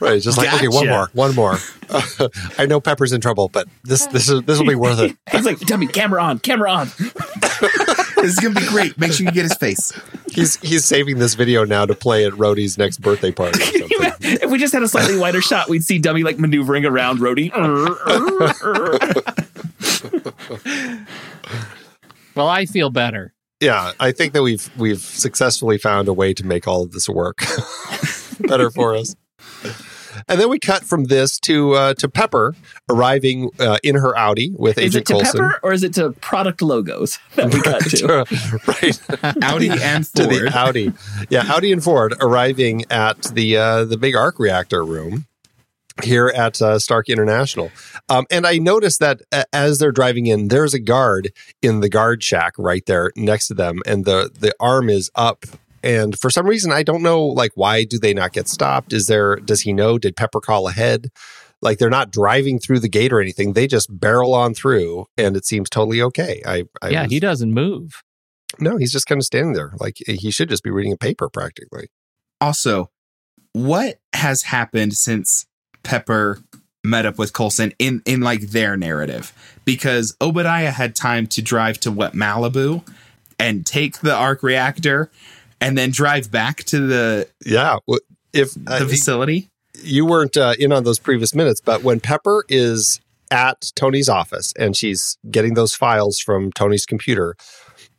right, 0.00 0.22
just 0.22 0.38
like 0.38 0.54
okay, 0.54 0.68
one 0.68 0.88
more, 0.88 1.10
one 1.12 1.34
more. 1.34 1.58
I 2.58 2.64
know 2.66 2.80
Pepper's 2.80 3.12
in 3.12 3.20
trouble, 3.20 3.48
but 3.48 3.68
this 3.84 4.06
this 4.06 4.28
is 4.30 4.42
this 4.42 4.58
will 4.58 4.66
be 4.66 4.74
worth 4.74 5.00
it. 5.00 5.16
He's 5.30 5.44
like, 5.44 5.58
dummy, 5.60 5.86
camera 5.86 6.22
on, 6.22 6.38
camera 6.38 6.70
on. 6.72 6.88
This 8.20 8.32
is 8.32 8.36
gonna 8.36 8.58
be 8.60 8.66
great. 8.66 8.98
Make 8.98 9.12
sure 9.12 9.26
you 9.26 9.32
get 9.32 9.44
his 9.44 9.54
face. 9.54 9.92
He's 10.30 10.56
he's 10.56 10.84
saving 10.84 11.18
this 11.18 11.34
video 11.34 11.64
now 11.64 11.86
to 11.86 11.94
play 11.94 12.24
at 12.26 12.32
Rhodey's 12.34 12.78
next 12.78 13.00
birthday 13.00 13.32
party. 13.32 13.60
Or 13.60 14.12
if 14.20 14.50
we 14.50 14.58
just 14.58 14.72
had 14.72 14.82
a 14.82 14.88
slightly 14.88 15.18
wider 15.18 15.40
shot, 15.40 15.68
we'd 15.68 15.84
see 15.84 15.98
Dummy 15.98 16.22
like 16.22 16.38
maneuvering 16.38 16.84
around 16.84 17.18
Rhodey. 17.18 17.50
Well, 22.36 22.48
I 22.48 22.64
feel 22.64 22.90
better. 22.90 23.34
yeah, 23.60 23.92
I 23.98 24.12
think 24.12 24.32
that 24.34 24.42
we've 24.42 24.70
we've 24.78 25.00
successfully 25.00 25.78
found 25.78 26.08
a 26.08 26.12
way 26.12 26.32
to 26.34 26.46
make 26.46 26.68
all 26.68 26.82
of 26.82 26.92
this 26.92 27.08
work 27.08 27.38
better 28.40 28.70
for 28.70 28.94
us. 28.94 29.16
And 30.30 30.40
then 30.40 30.48
we 30.48 30.60
cut 30.60 30.84
from 30.84 31.04
this 31.04 31.38
to 31.40 31.72
uh, 31.74 31.94
to 31.94 32.08
Pepper 32.08 32.54
arriving 32.88 33.50
uh, 33.58 33.78
in 33.82 33.96
her 33.96 34.16
Audi 34.16 34.52
with 34.56 34.78
is 34.78 34.84
Agent 34.96 35.02
it 35.02 35.06
to 35.06 35.12
Coulson. 35.14 35.40
Pepper 35.40 35.60
or 35.64 35.72
is 35.72 35.82
it 35.82 35.92
to 35.94 36.12
product 36.12 36.62
logos 36.62 37.18
that 37.34 37.52
we 37.52 37.60
got 37.62 37.82
to? 37.82 38.64
right 38.66 39.42
Audi 39.42 39.68
and 39.70 40.04
to 40.04 40.24
Ford. 40.24 40.34
the 40.34 40.52
Audi, 40.56 40.92
yeah, 41.28 41.52
Audi 41.52 41.72
and 41.72 41.82
Ford 41.82 42.14
arriving 42.20 42.84
at 42.90 43.22
the 43.24 43.56
uh, 43.56 43.84
the 43.84 43.96
big 43.96 44.14
arc 44.14 44.38
reactor 44.38 44.84
room 44.84 45.26
here 46.04 46.28
at 46.28 46.62
uh, 46.62 46.78
Stark 46.78 47.08
International. 47.08 47.70
Um, 48.08 48.24
and 48.30 48.46
I 48.46 48.58
noticed 48.58 49.00
that 49.00 49.22
uh, 49.32 49.44
as 49.52 49.78
they're 49.78 49.92
driving 49.92 50.26
in, 50.26 50.48
there's 50.48 50.74
a 50.74 50.78
guard 50.78 51.32
in 51.60 51.80
the 51.80 51.88
guard 51.88 52.22
shack 52.22 52.54
right 52.56 52.86
there 52.86 53.10
next 53.16 53.48
to 53.48 53.54
them, 53.54 53.80
and 53.84 54.04
the 54.04 54.30
the 54.38 54.54
arm 54.60 54.88
is 54.88 55.10
up. 55.14 55.44
And 55.82 56.18
for 56.18 56.30
some 56.30 56.46
reason, 56.46 56.72
I 56.72 56.82
don't 56.82 57.02
know, 57.02 57.24
like, 57.24 57.52
why 57.54 57.84
do 57.84 57.98
they 57.98 58.12
not 58.14 58.32
get 58.32 58.48
stopped? 58.48 58.92
Is 58.92 59.06
there? 59.06 59.36
Does 59.36 59.62
he 59.62 59.72
know? 59.72 59.98
Did 59.98 60.16
Pepper 60.16 60.40
call 60.40 60.68
ahead? 60.68 61.08
Like 61.62 61.78
they're 61.78 61.90
not 61.90 62.10
driving 62.10 62.58
through 62.58 62.80
the 62.80 62.88
gate 62.88 63.12
or 63.12 63.20
anything; 63.20 63.52
they 63.52 63.66
just 63.66 63.88
barrel 64.00 64.32
on 64.34 64.54
through, 64.54 65.06
and 65.18 65.36
it 65.36 65.44
seems 65.44 65.68
totally 65.68 66.00
okay. 66.02 66.42
I, 66.46 66.64
I 66.80 66.88
yeah, 66.88 67.02
was- 67.02 67.10
he 67.12 67.20
doesn't 67.20 67.52
move. 67.52 68.02
no, 68.58 68.76
he's 68.78 68.92
just 68.92 69.06
kind 69.06 69.20
of 69.20 69.24
standing 69.26 69.52
there, 69.52 69.74
like 69.78 69.96
he 70.06 70.30
should 70.30 70.48
just 70.48 70.62
be 70.64 70.70
reading 70.70 70.92
a 70.92 70.96
paper 70.96 71.28
practically. 71.28 71.88
also, 72.40 72.90
what 73.52 73.98
has 74.14 74.44
happened 74.44 74.94
since 74.94 75.46
Pepper 75.82 76.38
met 76.82 77.04
up 77.04 77.18
with 77.18 77.34
Coulson 77.34 77.74
in 77.78 78.00
in 78.06 78.22
like 78.22 78.40
their 78.52 78.74
narrative? 78.76 79.32
Because 79.66 80.16
Obadiah 80.20 80.70
had 80.70 80.94
time 80.96 81.26
to 81.26 81.42
drive 81.42 81.78
to 81.80 81.90
what 81.90 82.14
Malibu 82.14 82.82
and 83.38 83.66
take 83.66 83.98
the 84.00 84.14
arc 84.14 84.42
reactor 84.42 85.10
and 85.60 85.76
then 85.76 85.90
drive 85.90 86.30
back 86.30 86.64
to 86.64 86.86
the 86.86 87.28
Yeah, 87.44 87.78
if 88.32 88.54
the 88.54 88.72
uh, 88.72 88.78
facility. 88.88 89.50
you 89.82 90.06
weren't 90.06 90.36
uh, 90.36 90.54
in 90.58 90.72
on 90.72 90.84
those 90.84 90.98
previous 90.98 91.34
minutes, 91.34 91.60
but 91.60 91.82
when 91.82 92.00
Pepper 92.00 92.44
is 92.48 93.00
at 93.30 93.70
Tony's 93.76 94.08
office 94.08 94.52
and 94.58 94.76
she's 94.76 95.18
getting 95.30 95.54
those 95.54 95.74
files 95.74 96.18
from 96.18 96.50
Tony's 96.52 96.86
computer, 96.86 97.36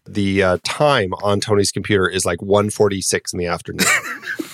the 0.06 0.44
uh, 0.44 0.58
time 0.64 1.14
on 1.24 1.40
Tony's 1.40 1.72
computer 1.72 2.08
is 2.08 2.26
like 2.26 2.40
1.46 2.40 3.34
in 3.34 3.40
the 3.40 3.48
afternoon. 3.48 3.88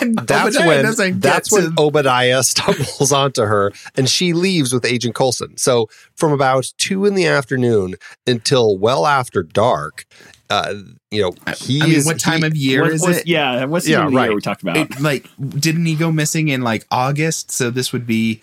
And 0.00 0.16
that's 0.26 0.56
Obadiah 0.56 0.68
when 0.96 1.20
that's 1.20 1.50
when 1.52 1.74
to- 1.74 1.82
Obadiah 1.82 2.42
stumbles 2.44 3.12
onto 3.12 3.42
her 3.42 3.72
and 3.96 4.08
she 4.08 4.32
leaves 4.32 4.72
with 4.72 4.84
Agent 4.84 5.14
Coulson. 5.14 5.56
So 5.56 5.88
from 6.14 6.32
about 6.32 6.72
two 6.78 7.04
in 7.06 7.14
the 7.14 7.26
afternoon 7.26 7.94
until 8.26 8.76
well 8.78 9.06
after 9.06 9.42
dark, 9.42 10.04
uh, 10.50 10.74
you 11.10 11.22
know, 11.22 11.32
he 11.58 11.80
I 11.82 11.86
mean, 11.86 11.94
is 11.94 12.06
what 12.06 12.18
time 12.18 12.40
he- 12.40 12.46
of 12.46 12.56
year 12.56 12.82
What- 12.82 12.92
is 12.92 13.02
what's- 13.02 13.18
it? 13.18 13.26
Yeah, 13.26 13.64
what's 13.66 13.84
the 13.86 13.92
Yeah, 13.92 13.98
time 13.98 14.06
of 14.08 14.12
the 14.12 14.18
year 14.20 14.28
right. 14.28 14.34
we 14.34 14.40
talked 14.40 14.62
about? 14.62 14.76
It, 14.76 15.00
like, 15.00 15.26
didn't 15.58 15.84
he 15.86 15.94
go 15.94 16.10
missing 16.12 16.48
in 16.48 16.62
like 16.62 16.86
August? 16.90 17.50
So 17.50 17.70
this 17.70 17.92
would 17.92 18.06
be 18.06 18.40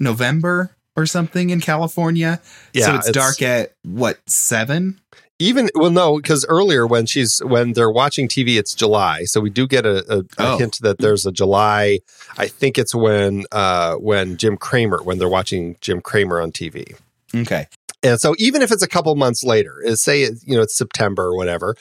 November 0.00 0.74
or 0.96 1.06
something 1.06 1.50
in 1.50 1.60
California. 1.60 2.40
Yeah, 2.72 2.86
so 2.86 2.94
it's, 2.96 3.08
it's- 3.08 3.14
dark 3.24 3.42
at 3.42 3.72
what 3.84 4.18
seven? 4.26 5.00
Even 5.38 5.70
well 5.74 5.90
no 5.90 6.16
because 6.18 6.44
earlier 6.48 6.86
when 6.86 7.04
she's 7.06 7.40
when 7.44 7.72
they're 7.72 7.90
watching 7.90 8.28
tv 8.28 8.58
it's 8.58 8.74
july. 8.74 9.24
So 9.24 9.40
we 9.40 9.50
do 9.50 9.66
get 9.66 9.84
a, 9.84 10.04
a, 10.12 10.18
a 10.20 10.24
Oh. 10.38 10.58
hint 10.58 10.78
that 10.82 10.98
there's 10.98 11.26
a 11.26 11.32
july 11.32 11.98
i 12.38 12.46
think 12.46 12.78
it's 12.78 12.94
when 12.94 13.44
uh 13.50 13.94
when 13.96 14.36
jim 14.36 14.56
cramer 14.56 15.02
when 15.02 15.18
they're 15.18 15.28
watching 15.28 15.76
jim 15.80 16.00
cramer 16.00 16.40
on 16.40 16.52
tv 16.52 16.94
Okay, 17.34 17.66
and 18.02 18.20
so 18.20 18.34
even 18.38 18.62
if 18.62 18.70
it's 18.70 18.82
a 18.82 18.88
couple 18.88 19.14
months 19.16 19.42
later 19.42 19.82
say 19.96 20.20
you 20.44 20.54
know 20.56 20.62
it's 20.62 20.76
september 20.76 21.24
or 21.24 21.36
whatever 21.36 21.74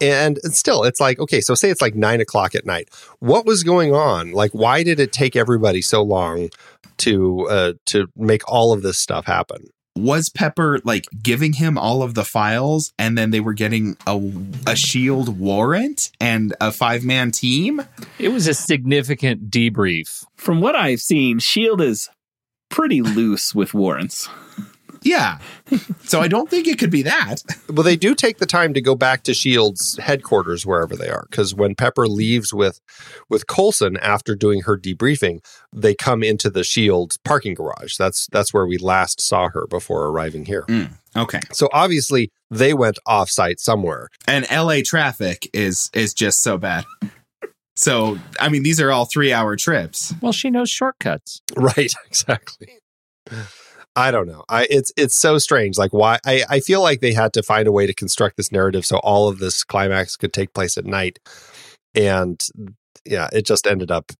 and 0.00 0.38
still 0.54 0.84
it's 0.84 1.00
like 1.00 1.18
okay 1.18 1.40
so 1.40 1.54
say 1.54 1.70
it's 1.70 1.80
like 1.82 1.94
nine 1.94 2.20
o'clock 2.20 2.54
at 2.54 2.64
night. 2.66 2.88
What 3.20 3.46
was 3.46 3.62
going 3.64 3.92
on? 3.94 4.32
Like 4.32 4.52
why 4.52 4.82
did 4.82 5.00
it 5.00 5.12
take 5.12 5.34
everybody 5.34 5.82
so 5.82 6.02
long 6.02 6.50
to 6.98 7.48
uh 7.48 7.72
to 7.86 8.08
make 8.16 8.42
all 8.46 8.72
of 8.72 8.82
this 8.82 8.98
stuff 8.98 9.24
happen 9.26 9.70
was 10.02 10.28
Pepper 10.28 10.80
like 10.84 11.06
giving 11.22 11.54
him 11.54 11.76
all 11.78 12.02
of 12.02 12.14
the 12.14 12.24
files, 12.24 12.92
and 12.98 13.16
then 13.16 13.30
they 13.30 13.40
were 13.40 13.52
getting 13.52 13.96
a 14.06 14.20
a 14.66 14.76
shield 14.76 15.38
warrant 15.38 16.10
and 16.20 16.54
a 16.60 16.72
five 16.72 17.04
man 17.04 17.30
team? 17.30 17.82
It 18.18 18.28
was 18.28 18.46
a 18.46 18.54
significant 18.54 19.50
debrief. 19.50 20.24
From 20.36 20.60
what 20.60 20.74
I've 20.74 21.00
seen, 21.00 21.38
Shield 21.38 21.80
is 21.80 22.08
pretty 22.68 23.02
loose 23.02 23.54
with 23.54 23.74
warrants. 23.74 24.28
Yeah. 25.02 25.38
so 26.04 26.20
I 26.20 26.28
don't 26.28 26.50
think 26.50 26.66
it 26.66 26.78
could 26.78 26.90
be 26.90 27.02
that. 27.02 27.42
Well, 27.70 27.84
they 27.84 27.96
do 27.96 28.14
take 28.14 28.38
the 28.38 28.46
time 28.46 28.72
to 28.74 28.80
go 28.80 28.94
back 28.94 29.22
to 29.24 29.34
Shield's 29.34 29.98
headquarters 29.98 30.64
wherever 30.64 30.96
they 30.96 31.08
are, 31.10 31.26
because 31.30 31.54
when 31.54 31.74
Pepper 31.74 32.08
leaves 32.08 32.52
with 32.52 32.80
with 33.28 33.46
Coulson 33.46 33.98
after 33.98 34.34
doing 34.34 34.62
her 34.62 34.76
debriefing, 34.76 35.44
they 35.72 35.94
come 35.94 36.22
into 36.22 36.48
the 36.48 36.64
Shield 36.64 37.16
parking 37.24 37.52
garage. 37.54 37.96
That's 37.98 38.26
that's 38.32 38.54
where 38.54 38.66
we 38.66 38.78
last 38.78 39.20
saw 39.20 39.48
her 39.50 39.66
before 39.68 40.06
arriving 40.06 40.46
here. 40.46 40.64
Mm, 40.66 40.92
okay. 41.14 41.40
So 41.52 41.68
obviously 41.72 42.32
they 42.50 42.72
went 42.72 42.98
off 43.06 43.28
site 43.28 43.60
somewhere. 43.60 44.08
And 44.26 44.46
LA 44.50 44.78
traffic 44.84 45.48
is 45.52 45.90
is 45.92 46.14
just 46.14 46.42
so 46.42 46.56
bad. 46.56 46.86
So 47.76 48.18
I 48.40 48.48
mean, 48.48 48.62
these 48.64 48.80
are 48.80 48.90
all 48.90 49.04
three 49.04 49.32
hour 49.32 49.56
trips. 49.56 50.14
Well, 50.20 50.32
she 50.32 50.50
knows 50.50 50.70
shortcuts. 50.70 51.42
Right, 51.56 51.92
exactly. 52.06 52.78
I 53.98 54.12
don't 54.12 54.28
know. 54.28 54.44
I 54.48 54.68
it's 54.70 54.92
it's 54.96 55.16
so 55.16 55.38
strange. 55.38 55.76
Like 55.76 55.92
why 55.92 56.18
I, 56.24 56.44
I 56.48 56.60
feel 56.60 56.80
like 56.80 57.00
they 57.00 57.12
had 57.12 57.32
to 57.32 57.42
find 57.42 57.66
a 57.66 57.72
way 57.72 57.84
to 57.84 57.92
construct 57.92 58.36
this 58.36 58.52
narrative 58.52 58.86
so 58.86 58.98
all 58.98 59.28
of 59.28 59.40
this 59.40 59.64
climax 59.64 60.14
could 60.14 60.32
take 60.32 60.54
place 60.54 60.78
at 60.78 60.84
night. 60.84 61.18
And 61.96 62.40
yeah, 63.04 63.28
it 63.32 63.44
just 63.44 63.66
ended 63.66 63.90
up 63.90 64.12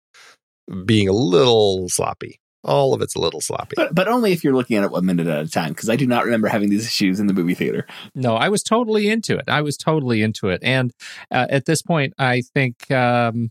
being 0.85 1.09
a 1.09 1.13
little 1.13 1.89
sloppy. 1.89 2.41
All 2.65 2.93
of 2.93 3.03
it's 3.03 3.15
a 3.15 3.21
little 3.21 3.41
sloppy. 3.41 3.75
But 3.77 3.95
but 3.95 4.09
only 4.09 4.33
if 4.33 4.43
you're 4.43 4.53
looking 4.53 4.77
at 4.77 4.83
it 4.83 4.91
one 4.91 5.07
minute 5.07 5.29
at 5.29 5.47
a 5.47 5.49
time, 5.49 5.69
because 5.69 5.89
I 5.89 5.95
do 5.95 6.09
not 6.09 6.25
remember 6.25 6.49
having 6.49 6.71
these 6.71 6.85
issues 6.85 7.21
in 7.21 7.29
the 7.29 7.33
movie 7.33 7.55
theater. 7.55 7.87
No, 8.17 8.35
I 8.35 8.49
was 8.49 8.65
totally 8.65 9.09
into 9.09 9.37
it. 9.37 9.45
I 9.47 9.63
was 9.63 9.77
totally 9.77 10.23
into 10.23 10.49
it, 10.49 10.61
and 10.65 10.93
uh, 11.31 11.47
at 11.51 11.67
this 11.67 11.83
point, 11.83 12.15
I 12.19 12.43
think, 12.53 12.91
um, 12.91 13.51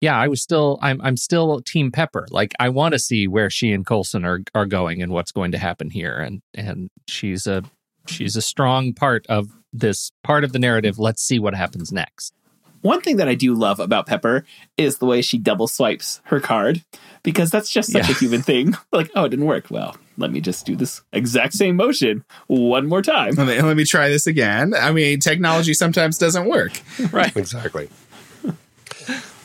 yeah, 0.00 0.16
I 0.18 0.28
was 0.28 0.42
still, 0.42 0.78
I'm, 0.82 1.00
I'm 1.02 1.16
still 1.16 1.60
Team 1.62 1.90
Pepper. 1.92 2.26
Like, 2.30 2.52
I 2.58 2.68
want 2.70 2.92
to 2.92 2.98
see 2.98 3.26
where 3.28 3.50
she 3.50 3.72
and 3.72 3.84
Coulson 3.86 4.24
are 4.24 4.40
are 4.54 4.66
going 4.66 5.02
and 5.02 5.12
what's 5.12 5.32
going 5.32 5.52
to 5.52 5.58
happen 5.58 5.90
here, 5.90 6.16
and 6.18 6.42
and 6.54 6.90
she's 7.08 7.46
a 7.46 7.62
she's 8.06 8.36
a 8.36 8.42
strong 8.42 8.92
part 8.94 9.26
of 9.28 9.48
this 9.72 10.10
part 10.24 10.42
of 10.44 10.52
the 10.52 10.58
narrative. 10.58 10.98
Let's 10.98 11.22
see 11.22 11.38
what 11.38 11.54
happens 11.54 11.92
next. 11.92 12.32
One 12.82 13.02
thing 13.02 13.18
that 13.18 13.28
I 13.28 13.34
do 13.34 13.52
love 13.52 13.78
about 13.78 14.06
Pepper 14.06 14.46
is 14.78 14.96
the 14.98 15.04
way 15.04 15.20
she 15.20 15.36
double 15.36 15.68
swipes 15.68 16.22
her 16.24 16.40
card, 16.40 16.82
because 17.22 17.50
that's 17.50 17.70
just 17.70 17.92
such 17.92 18.08
Yeah. 18.08 18.14
a 18.14 18.14
human 18.18 18.40
thing. 18.40 18.74
Like, 18.90 19.10
oh, 19.14 19.24
it 19.24 19.28
didn't 19.28 19.44
work. 19.44 19.66
Well, 19.70 19.98
let 20.16 20.30
me 20.32 20.40
just 20.40 20.64
do 20.64 20.76
this 20.76 21.02
exact 21.12 21.52
same 21.52 21.76
motion 21.76 22.24
one 22.46 22.86
more 22.86 23.02
time. 23.02 23.34
Let 23.34 23.46
me, 23.46 23.60
let 23.60 23.76
me 23.76 23.84
try 23.84 24.08
this 24.08 24.26
again. 24.26 24.72
I 24.74 24.92
mean, 24.92 25.20
technology 25.20 25.74
sometimes 25.74 26.16
doesn't 26.16 26.46
work. 26.48 26.80
Right. 27.12 27.36
exactly. 27.36 27.90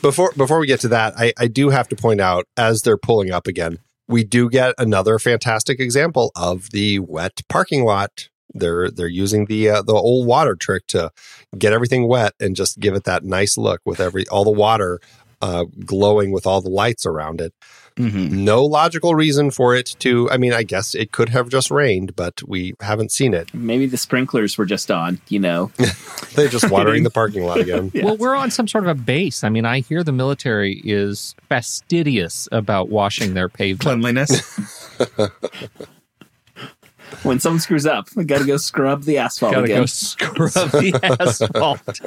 Before 0.02 0.32
before 0.36 0.58
we 0.58 0.66
get 0.66 0.80
to 0.80 0.88
that, 0.88 1.14
I, 1.16 1.32
I 1.38 1.48
do 1.48 1.70
have 1.70 1.88
to 1.88 1.96
point 1.96 2.20
out 2.20 2.46
as 2.56 2.82
they're 2.82 2.98
pulling 2.98 3.30
up 3.30 3.46
again, 3.46 3.78
we 4.08 4.24
do 4.24 4.48
get 4.48 4.74
another 4.78 5.18
fantastic 5.18 5.80
example 5.80 6.30
of 6.36 6.70
the 6.70 6.98
wet 7.00 7.40
parking 7.48 7.84
lot. 7.84 8.28
They're 8.54 8.90
they're 8.90 9.08
using 9.08 9.46
the 9.46 9.70
uh, 9.70 9.82
the 9.82 9.94
old 9.94 10.26
water 10.26 10.54
trick 10.54 10.86
to 10.88 11.10
get 11.58 11.72
everything 11.72 12.08
wet 12.08 12.34
and 12.40 12.54
just 12.54 12.78
give 12.78 12.94
it 12.94 13.04
that 13.04 13.24
nice 13.24 13.58
look 13.58 13.80
with 13.84 14.00
every 14.00 14.26
all 14.28 14.44
the 14.44 14.50
water 14.50 15.00
uh, 15.42 15.64
glowing 15.84 16.30
with 16.30 16.46
all 16.46 16.60
the 16.60 16.70
lights 16.70 17.04
around 17.04 17.40
it. 17.40 17.52
Mm-hmm. 17.96 18.44
No 18.44 18.62
logical 18.64 19.14
reason 19.14 19.50
for 19.50 19.74
it 19.74 19.96
to. 20.00 20.30
I 20.30 20.36
mean, 20.36 20.52
I 20.52 20.62
guess 20.64 20.94
it 20.94 21.12
could 21.12 21.30
have 21.30 21.48
just 21.48 21.70
rained, 21.70 22.14
but 22.14 22.42
we 22.46 22.74
haven't 22.80 23.10
seen 23.10 23.32
it. 23.32 23.52
Maybe 23.54 23.86
the 23.86 23.96
sprinklers 23.96 24.58
were 24.58 24.66
just 24.66 24.90
on, 24.90 25.18
you 25.28 25.38
know. 25.38 25.70
They're 26.34 26.48
just 26.48 26.70
watering 26.70 27.04
the 27.04 27.10
parking 27.10 27.44
lot 27.44 27.58
again. 27.58 27.90
Yeah. 27.96 28.04
Well, 28.04 28.16
we're 28.18 28.34
on 28.34 28.50
some 28.50 28.68
sort 28.68 28.84
of 28.84 28.90
a 28.90 28.94
base. 29.00 29.42
I 29.44 29.48
mean, 29.48 29.64
I 29.64 29.80
hear 29.80 30.02
the 30.04 30.12
military 30.12 30.82
is 30.84 31.34
fastidious 31.48 32.48
about 32.52 32.90
washing 32.90 33.32
their 33.34 33.48
pavement. 33.48 33.80
Cleanliness. 34.02 34.60
When 37.22 37.38
someone 37.40 37.60
screws 37.60 37.86
up, 37.86 38.08
we 38.16 38.24
got 38.24 38.38
to 38.40 38.44
go 38.46 38.56
scrub 38.56 39.04
the 39.04 39.18
asphalt 39.18 39.52
Gotta 39.54 39.64
again. 39.64 39.82
go 39.82 39.86
scrub 39.86 40.70
the 40.72 41.16
asphalt. 41.20 42.00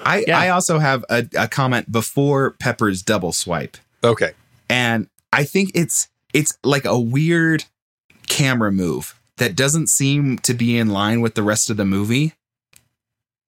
I, 0.00 0.24
Yeah. 0.26 0.38
I 0.38 0.48
also 0.50 0.78
have 0.78 1.04
a, 1.08 1.26
a 1.36 1.48
comment 1.48 1.90
before 1.90 2.52
Pepper's 2.58 3.02
double 3.02 3.32
swipe. 3.32 3.76
Okay. 4.04 4.32
and 4.68 5.06
I 5.32 5.44
think 5.44 5.72
it's 5.74 6.08
it's 6.32 6.58
like 6.62 6.84
a 6.84 6.98
weird 6.98 7.64
camera 8.28 8.72
move 8.72 9.18
that 9.36 9.56
doesn't 9.56 9.88
seem 9.88 10.38
to 10.38 10.54
be 10.54 10.78
in 10.78 10.90
line 10.90 11.20
with 11.20 11.34
the 11.34 11.42
rest 11.42 11.70
of 11.70 11.76
the 11.76 11.84
movie. 11.84 12.32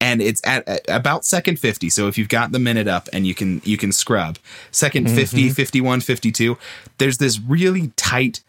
And 0.01 0.21
it's 0.21 0.45
at, 0.45 0.67
at 0.67 0.81
about 0.89 1.25
second 1.25 1.57
50. 1.57 1.89
So 1.89 2.07
if 2.07 2.17
you've 2.17 2.29
got 2.29 2.51
the 2.51 2.59
minute 2.59 2.87
up 2.87 3.07
and 3.13 3.25
you 3.25 3.33
can 3.33 3.61
you 3.63 3.77
can 3.77 3.91
scrub. 3.91 4.37
2nd 4.71 5.05
mm-hmm. 5.05 5.15
50, 5.15 5.49
51, 5.49 6.01
52, 6.01 6.57
there's 6.97 7.17
this 7.17 7.39
really 7.39 7.91
tight 7.95 8.43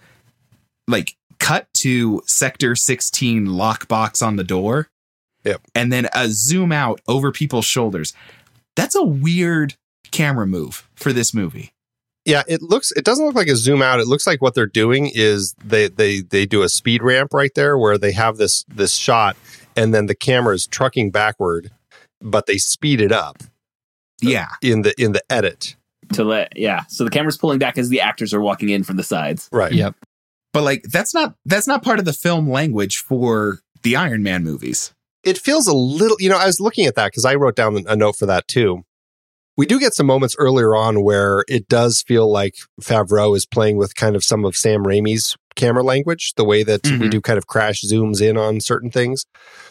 like 0.88 1.16
cut 1.38 1.72
to 1.74 2.22
sector 2.26 2.74
16 2.74 3.46
lockbox 3.46 4.26
on 4.26 4.36
the 4.36 4.44
door. 4.44 4.88
Yep. 5.44 5.60
And 5.74 5.92
then 5.92 6.08
a 6.12 6.28
zoom 6.28 6.72
out 6.72 7.00
over 7.06 7.30
people's 7.30 7.64
shoulders. 7.64 8.12
That's 8.74 8.96
a 8.96 9.04
weird 9.04 9.74
camera 10.10 10.46
move 10.46 10.88
for 10.96 11.12
this 11.12 11.32
movie. 11.32 11.72
Yeah, 12.26 12.42
it 12.48 12.60
looks. 12.60 12.90
It 12.92 13.04
doesn't 13.04 13.24
look 13.24 13.34
like 13.36 13.46
a 13.48 13.56
zoom 13.56 13.80
out. 13.82 14.00
It 14.00 14.06
looks 14.08 14.26
like 14.26 14.42
what 14.42 14.54
they're 14.54 14.66
doing 14.66 15.10
is 15.14 15.54
they 15.64 15.88
they 15.88 16.20
they 16.20 16.44
do 16.44 16.62
a 16.62 16.68
speed 16.68 17.02
ramp 17.02 17.32
right 17.32 17.52
there 17.54 17.78
where 17.78 17.96
they 17.96 18.12
have 18.12 18.36
this 18.36 18.64
this 18.68 18.92
shot, 18.94 19.36
and 19.76 19.94
then 19.94 20.06
the 20.06 20.14
camera 20.14 20.54
is 20.54 20.66
trucking 20.66 21.10
backward, 21.12 21.70
but 22.20 22.46
they 22.46 22.58
speed 22.58 23.00
it 23.00 23.12
up 23.12 23.42
Yeah. 24.20 24.48
in 24.60 24.82
the 24.82 24.92
in 25.00 25.12
the 25.12 25.22
edit. 25.30 25.76
to 26.14 26.24
let 26.24 26.56
yeah. 26.56 26.84
So 26.88 27.04
the 27.04 27.10
camera's 27.10 27.36
pulling 27.38 27.58
back 27.58 27.78
as 27.78 27.88
the 27.88 28.00
actors 28.00 28.34
are 28.34 28.40
walking 28.40 28.68
in 28.68 28.82
from 28.84 28.96
the 28.96 29.02
sides. 29.04 29.48
Right. 29.52 29.72
Yep. 29.72 29.94
but 30.52 30.62
like 30.64 30.82
that's 30.84 31.14
not 31.14 31.34
that's 31.44 31.66
not 31.68 31.82
part 31.84 31.98
of 32.00 32.04
the 32.04 32.12
film 32.12 32.50
language 32.50 32.98
for 32.98 33.60
the 33.82 33.94
Iron 33.96 34.22
Man 34.24 34.42
movies. 34.42 34.92
It 35.22 35.38
feels 35.38 35.66
a 35.66 35.74
little. 35.74 36.16
You 36.20 36.28
know, 36.28 36.38
I 36.38 36.46
was 36.46 36.60
looking 36.60 36.86
at 36.86 36.94
that 36.96 37.06
because 37.12 37.24
I 37.24 37.34
wrote 37.36 37.56
down 37.56 37.84
a 37.88 37.94
note 37.96 38.16
for 38.16 38.26
that 38.26 38.46
too. 38.48 38.84
We 39.56 39.66
do 39.66 39.78
get 39.80 39.94
some 39.94 40.06
moments 40.06 40.36
earlier 40.38 40.74
on 40.76 41.02
where 41.02 41.44
it 41.48 41.68
does 41.68 42.02
feel 42.02 42.30
like 42.30 42.56
Favreau 42.80 43.36
is 43.36 43.46
playing 43.46 43.76
with 43.78 43.94
kind 43.94 44.14
of 44.14 44.22
some 44.22 44.44
of 44.44 44.56
Sam 44.56 44.84
Raimi's 44.84 45.36
camera 45.54 45.82
language, 45.82 46.34
the 46.36 46.44
way 46.44 46.62
that 46.62 46.84
we 46.84 46.90
Mhm. 46.90 47.10
do 47.10 47.20
kind 47.22 47.38
of 47.38 47.46
crash 47.46 47.80
zooms 47.82 48.20
in 48.20 48.36
on 48.36 48.60
certain 48.60 48.90
things. 48.90 49.24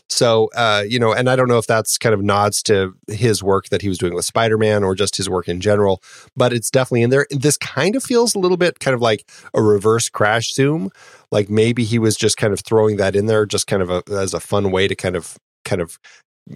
So, 0.09 0.49
uh, 0.55 0.83
you 0.87 0.97
know, 0.97 1.13
and 1.13 1.29
I 1.29 1.35
don't 1.35 1.47
know 1.47 1.59
if 1.59 1.67
that's 1.67 1.99
kind 1.99 2.15
of 2.15 2.23
nods 2.23 2.63
to 2.63 2.93
his 3.07 3.43
work 3.43 3.69
that 3.69 3.83
he 3.83 3.89
was 3.89 3.99
doing 3.99 4.15
with 4.15 4.25
Spider 4.25 4.57
Man 4.57 4.83
or 4.83 4.95
just 4.95 5.15
his 5.17 5.29
work 5.29 5.47
in 5.47 5.61
general, 5.61 6.01
but 6.35 6.51
it's 6.53 6.71
definitely 6.71 7.03
in 7.03 7.11
there. 7.11 7.27
This 7.29 7.55
kind 7.57 7.95
of 7.95 8.03
feels 8.03 8.33
a 8.33 8.39
little 8.39 8.57
bit 8.57 8.79
kind 8.79 8.95
of 8.95 9.01
like 9.01 9.29
a 9.53 9.61
reverse 9.61 10.09
crash 10.09 10.53
zoom. 10.55 10.89
Like 11.31 11.49
maybe 11.49 11.83
he 11.83 11.99
was 11.99 12.15
just 12.15 12.37
kind 12.37 12.51
of 12.53 12.61
throwing 12.61 12.97
that 12.97 13.15
in 13.15 13.27
there, 13.27 13.45
just 13.45 13.67
kind 13.67 13.83
of 13.83 13.91
a, 13.91 14.01
as 14.11 14.33
a 14.33 14.39
fun 14.39 14.71
way 14.71 14.87
to 14.87 14.95
kind 14.95 15.15
of, 15.15 15.37
kind 15.63 15.81
of, 15.81 15.99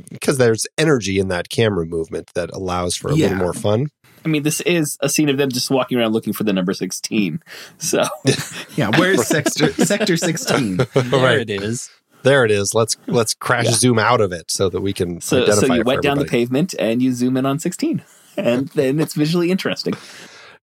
because 0.10 0.38
there's 0.38 0.66
energy 0.78 1.20
in 1.20 1.28
that 1.30 1.50
camera 1.50 1.86
movement 1.86 2.32
that 2.36 2.50
allows 2.54 2.96
for 2.96 3.10
a 3.12 3.16
Yeah. 3.16 3.28
little 3.28 3.38
more 3.44 3.54
fun. 3.54 3.88
I 4.26 4.28
mean, 4.28 4.44
this 4.44 4.60
is 4.62 4.98
a 5.02 5.08
scene 5.10 5.30
of 5.30 5.38
them 5.38 5.50
just 5.50 5.72
walking 5.72 5.98
around 5.98 6.12
looking 6.14 6.34
for 6.34 6.44
the 6.44 6.54
number 6.54 6.74
sixteen. 6.74 7.42
So 7.78 8.04
Yeah, 8.76 8.92
where's 8.98 9.26
sector 9.28 9.72
sector 9.86 10.18
16? 10.18 10.78
There 10.94 11.04
Right. 11.12 11.40
it 11.40 11.50
is. 11.50 11.90
There 12.24 12.44
it 12.44 12.52
is. 12.52 12.74
Let's 12.74 12.98
let's 13.08 13.34
crash 13.34 13.66
Yeah. 13.66 13.72
zoom 13.72 13.98
out 14.00 14.20
of 14.22 14.32
it 14.34 14.52
so 14.52 14.70
that 14.70 14.82
we 14.82 14.92
can 14.94 15.22
so 15.22 15.38
identify 15.44 15.68
so 15.68 15.74
you 15.76 15.80
it 15.82 15.84
for 15.84 15.88
wet 15.88 16.02
down 16.02 16.18
the 16.20 16.26
pavement 16.26 16.76
and 16.78 17.02
you 17.02 17.14
zoom 17.14 17.38
in 17.38 17.46
on 17.46 17.60
sixteen. 17.60 18.04
and 18.38 18.68
then 18.70 19.00
it's 19.00 19.14
visually 19.16 19.52
interesting. 19.52 19.94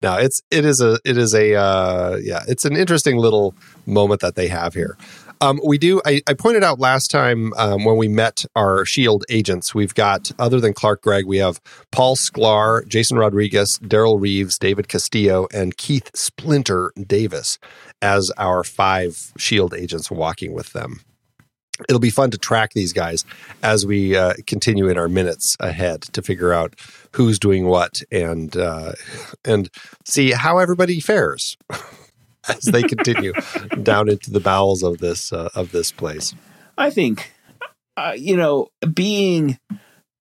Now 0.01 0.17
it's 0.17 0.41
it 0.51 0.65
is 0.65 0.81
a 0.81 0.99
it 1.05 1.15
is 1.17 1.33
a 1.35 1.55
uh, 1.55 2.17
yeah 2.21 2.41
it's 2.47 2.65
an 2.65 2.75
interesting 2.75 3.17
little 3.17 3.55
moment 3.85 4.19
that 4.21 4.33
they 4.35 4.47
have 4.47 4.73
here. 4.73 4.97
Um, 5.43 5.59
we 5.61 5.77
do. 5.77 6.01
I, 6.05 6.21
I 6.25 6.35
pointed 6.35 6.63
out 6.63 6.79
last 6.79 7.11
time 7.11 7.51
um, 7.57 7.83
when 7.83 7.97
we 7.97 8.07
met 8.07 8.45
our 8.55 8.85
Shield 8.85 9.25
agents. 9.29 9.75
We've 9.75 9.93
got 9.93 10.31
other 10.39 10.61
than 10.61 10.73
Clark 10.73 11.01
Gregg, 11.01 11.25
we 11.25 11.39
have 11.39 11.59
Paul 11.91 12.15
Sklar, 12.15 12.87
Jason 12.87 13.17
Rodriguez, 13.17 13.77
Daryl 13.79 14.21
Reeves, 14.21 14.57
David 14.57 14.87
Castillo, 14.87 15.47
and 15.53 15.75
Keith 15.75 16.11
Splinter 16.15 16.93
Davis 16.95 17.59
as 18.01 18.31
our 18.37 18.63
five 18.63 19.33
Shield 19.37 19.73
agents 19.73 20.09
walking 20.09 20.53
with 20.53 20.71
them. 20.71 21.01
It'll 21.89 21.99
be 21.99 22.09
fun 22.09 22.31
to 22.31 22.37
track 22.37 22.71
these 22.71 22.93
guys 22.93 23.25
as 23.61 23.85
we 23.85 24.15
uh, 24.15 24.35
continue 24.47 24.87
in 24.87 24.97
our 24.97 25.09
minutes 25.09 25.57
ahead 25.59 26.03
to 26.03 26.21
figure 26.21 26.53
out 26.53 26.75
who's 27.11 27.37
doing 27.37 27.65
what 27.65 28.01
and 28.13 28.55
uh, 28.55 28.93
and 29.43 29.69
see 30.05 30.31
how 30.31 30.59
everybody 30.59 31.01
fares. 31.01 31.57
as 32.47 32.63
they 32.63 32.83
continue 32.83 33.33
down 33.83 34.09
into 34.09 34.31
the 34.31 34.39
bowels 34.39 34.83
of 34.83 34.99
this 34.99 35.31
uh, 35.31 35.49
of 35.55 35.71
this 35.71 35.91
place. 35.91 36.33
I 36.77 36.89
think, 36.89 37.33
uh, 37.97 38.13
you 38.17 38.35
know, 38.35 38.69
being 38.93 39.59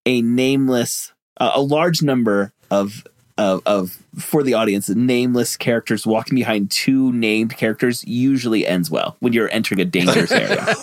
a 0.05 0.23
nameless, 0.23 1.13
uh, 1.39 1.53
a 1.55 1.63
large 1.63 2.03
number 2.03 2.53
of 2.71 3.05
of, 3.39 3.63
of 3.65 4.03
for 4.19 4.43
the 4.43 4.55
audience, 4.55 4.89
nameless 4.91 5.57
characters 5.57 6.07
walking 6.07 6.35
behind 6.35 6.71
two 6.71 7.13
named 7.13 7.57
characters 7.57 8.05
usually 8.05 8.67
ends 8.67 8.91
well 8.91 9.17
when 9.21 9.33
you're 9.33 9.49
entering 9.51 9.81
a 9.81 9.85
dangerous 9.85 10.31
area. 10.31 10.75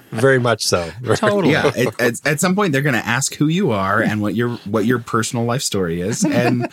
Very 0.10 0.40
much 0.40 0.64
so. 0.64 0.90
Totally. 1.14 1.52
Yeah, 1.52 1.70
it, 1.74 2.00
at, 2.00 2.26
at 2.26 2.40
some 2.40 2.54
point 2.54 2.72
they're 2.72 2.82
going 2.82 2.94
to 2.94 3.06
ask 3.06 3.34
who 3.34 3.46
you 3.46 3.70
are 3.70 4.02
and 4.02 4.20
what 4.20 4.34
your 4.34 4.56
what 4.64 4.86
your 4.86 4.98
personal 4.98 5.44
life 5.44 5.62
story 5.62 6.00
is, 6.00 6.24
and 6.24 6.68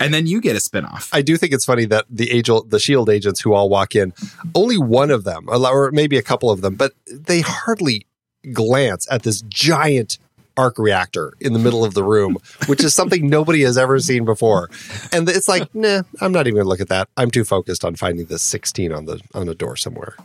and 0.00 0.12
then 0.12 0.26
you 0.26 0.40
get 0.40 0.56
a 0.56 0.58
spinoff. 0.58 1.08
I 1.12 1.22
do 1.22 1.36
think 1.36 1.52
it's 1.52 1.64
funny 1.64 1.84
that 1.84 2.06
the 2.10 2.32
angel, 2.32 2.64
the 2.64 2.80
Shield 2.80 3.08
agents 3.08 3.40
who 3.40 3.52
all 3.52 3.68
walk 3.68 3.94
in, 3.94 4.12
only 4.54 4.78
one 4.78 5.10
of 5.10 5.24
them, 5.24 5.48
or 5.48 5.90
maybe 5.92 6.16
a 6.16 6.22
couple 6.22 6.50
of 6.50 6.62
them, 6.62 6.74
but 6.74 6.94
they 7.06 7.42
hardly 7.42 8.06
glance 8.52 9.06
at 9.10 9.22
this 9.22 9.42
giant 9.42 10.18
arc 10.60 10.78
reactor 10.78 11.32
in 11.40 11.54
the 11.54 11.58
middle 11.58 11.84
of 11.84 11.94
the 11.94 12.04
room, 12.04 12.36
which 12.66 12.84
is 12.84 12.92
something 12.92 13.28
nobody 13.38 13.62
has 13.62 13.78
ever 13.78 13.98
seen 13.98 14.26
before. 14.26 14.68
And 15.10 15.26
it's 15.28 15.48
like, 15.48 15.74
nah, 15.74 16.02
I'm 16.20 16.32
not 16.32 16.46
even 16.46 16.56
going 16.56 16.66
to 16.66 16.68
look 16.68 16.82
at 16.82 16.88
that. 16.88 17.08
I'm 17.16 17.30
too 17.30 17.44
focused 17.44 17.82
on 17.82 17.96
finding 17.96 18.26
the 18.26 18.38
16 18.38 18.92
on 18.92 19.06
the 19.06 19.20
on 19.34 19.48
a 19.48 19.54
door 19.54 19.76
somewhere. 19.76 20.16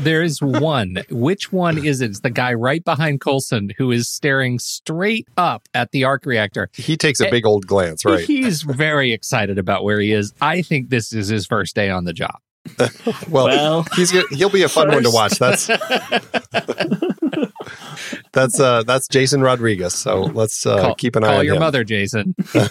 There 0.00 0.22
is 0.22 0.42
one. 0.42 1.04
Which 1.08 1.52
one 1.52 1.78
is 1.78 2.00
it? 2.00 2.10
It's 2.10 2.20
the 2.20 2.28
guy 2.28 2.52
right 2.52 2.84
behind 2.84 3.20
Coulson 3.20 3.70
who 3.78 3.92
is 3.92 4.08
staring 4.08 4.58
straight 4.58 5.28
up 5.36 5.68
at 5.72 5.92
the 5.92 6.02
arc 6.02 6.26
reactor. 6.26 6.68
He 6.74 6.96
takes 6.96 7.20
a 7.20 7.28
eh, 7.28 7.30
big 7.30 7.46
old 7.46 7.66
glance, 7.66 8.04
right? 8.04 8.24
He's 8.24 8.62
very 8.62 9.12
excited 9.12 9.56
about 9.56 9.84
where 9.84 10.00
he 10.00 10.12
is. 10.12 10.34
I 10.40 10.62
think 10.62 10.90
this 10.90 11.12
is 11.12 11.28
his 11.28 11.46
first 11.46 11.76
day 11.76 11.90
on 11.90 12.04
the 12.04 12.12
job. 12.12 12.38
well, 13.28 13.46
Well, 13.46 13.86
he's 13.96 14.12
gonna, 14.12 14.24
he'll 14.30 14.50
be 14.50 14.62
a 14.62 14.68
fun 14.68 14.88
one 14.88 15.02
to 15.02 15.10
watch. 15.10 15.38
That's 15.38 15.66
that's 18.32 18.58
uh 18.60 18.82
that's 18.84 19.08
Jason 19.08 19.40
Rodriguez. 19.42 19.94
So 19.94 20.22
let's 20.22 20.64
uh, 20.66 20.80
Call, 20.80 20.94
keep 20.94 21.16
an 21.16 21.24
eye 21.24 21.28
call 21.28 21.38
on 21.40 21.44
your 21.44 21.54
him. 21.56 21.60
mother, 21.60 21.84
Jason. 21.84 22.34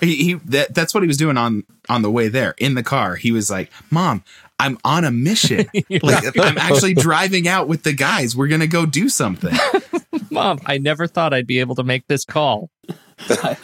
He, 0.00 0.16
he 0.16 0.34
that, 0.34 0.74
that's 0.74 0.92
what 0.92 1.02
he 1.02 1.06
was 1.06 1.16
doing 1.16 1.38
on 1.38 1.64
on 1.88 2.02
the 2.02 2.10
way 2.10 2.28
there 2.28 2.54
in 2.58 2.74
the 2.74 2.82
car. 2.82 3.16
He 3.16 3.32
was 3.32 3.50
like, 3.50 3.72
"Mom, 3.90 4.22
I'm 4.60 4.76
on 4.84 5.04
a 5.04 5.10
mission. 5.10 5.64
like 6.02 6.38
I'm 6.38 6.58
actually 6.58 6.92
driving 6.92 7.48
out 7.48 7.66
with 7.66 7.82
the 7.82 7.94
guys. 7.94 8.36
We're 8.36 8.48
gonna 8.48 8.66
go 8.66 8.84
do 8.84 9.08
something." 9.08 9.56
Mom, 10.30 10.60
I 10.66 10.76
never 10.76 11.06
thought 11.06 11.32
I'd 11.32 11.46
be 11.46 11.60
able 11.60 11.76
to 11.76 11.82
make 11.82 12.06
this 12.08 12.26
call. 12.26 12.68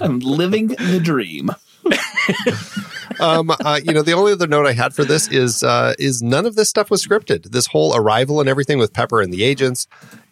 I'm 0.00 0.20
living 0.20 0.68
the 0.68 1.00
dream. 1.04 1.50
um, 3.20 3.50
uh, 3.50 3.80
you 3.84 3.92
know, 3.92 4.02
the 4.02 4.12
only 4.12 4.32
other 4.32 4.46
note 4.46 4.66
I 4.66 4.72
had 4.72 4.94
for 4.94 5.04
this 5.04 5.28
is 5.28 5.62
uh, 5.62 5.94
is 5.98 6.22
none 6.22 6.46
of 6.46 6.54
this 6.54 6.68
stuff 6.68 6.90
was 6.90 7.04
scripted. 7.04 7.50
This 7.50 7.66
whole 7.66 7.94
arrival 7.94 8.40
and 8.40 8.48
everything 8.48 8.78
with 8.78 8.92
Pepper 8.92 9.20
and 9.20 9.32
the 9.32 9.44
agents 9.44 9.86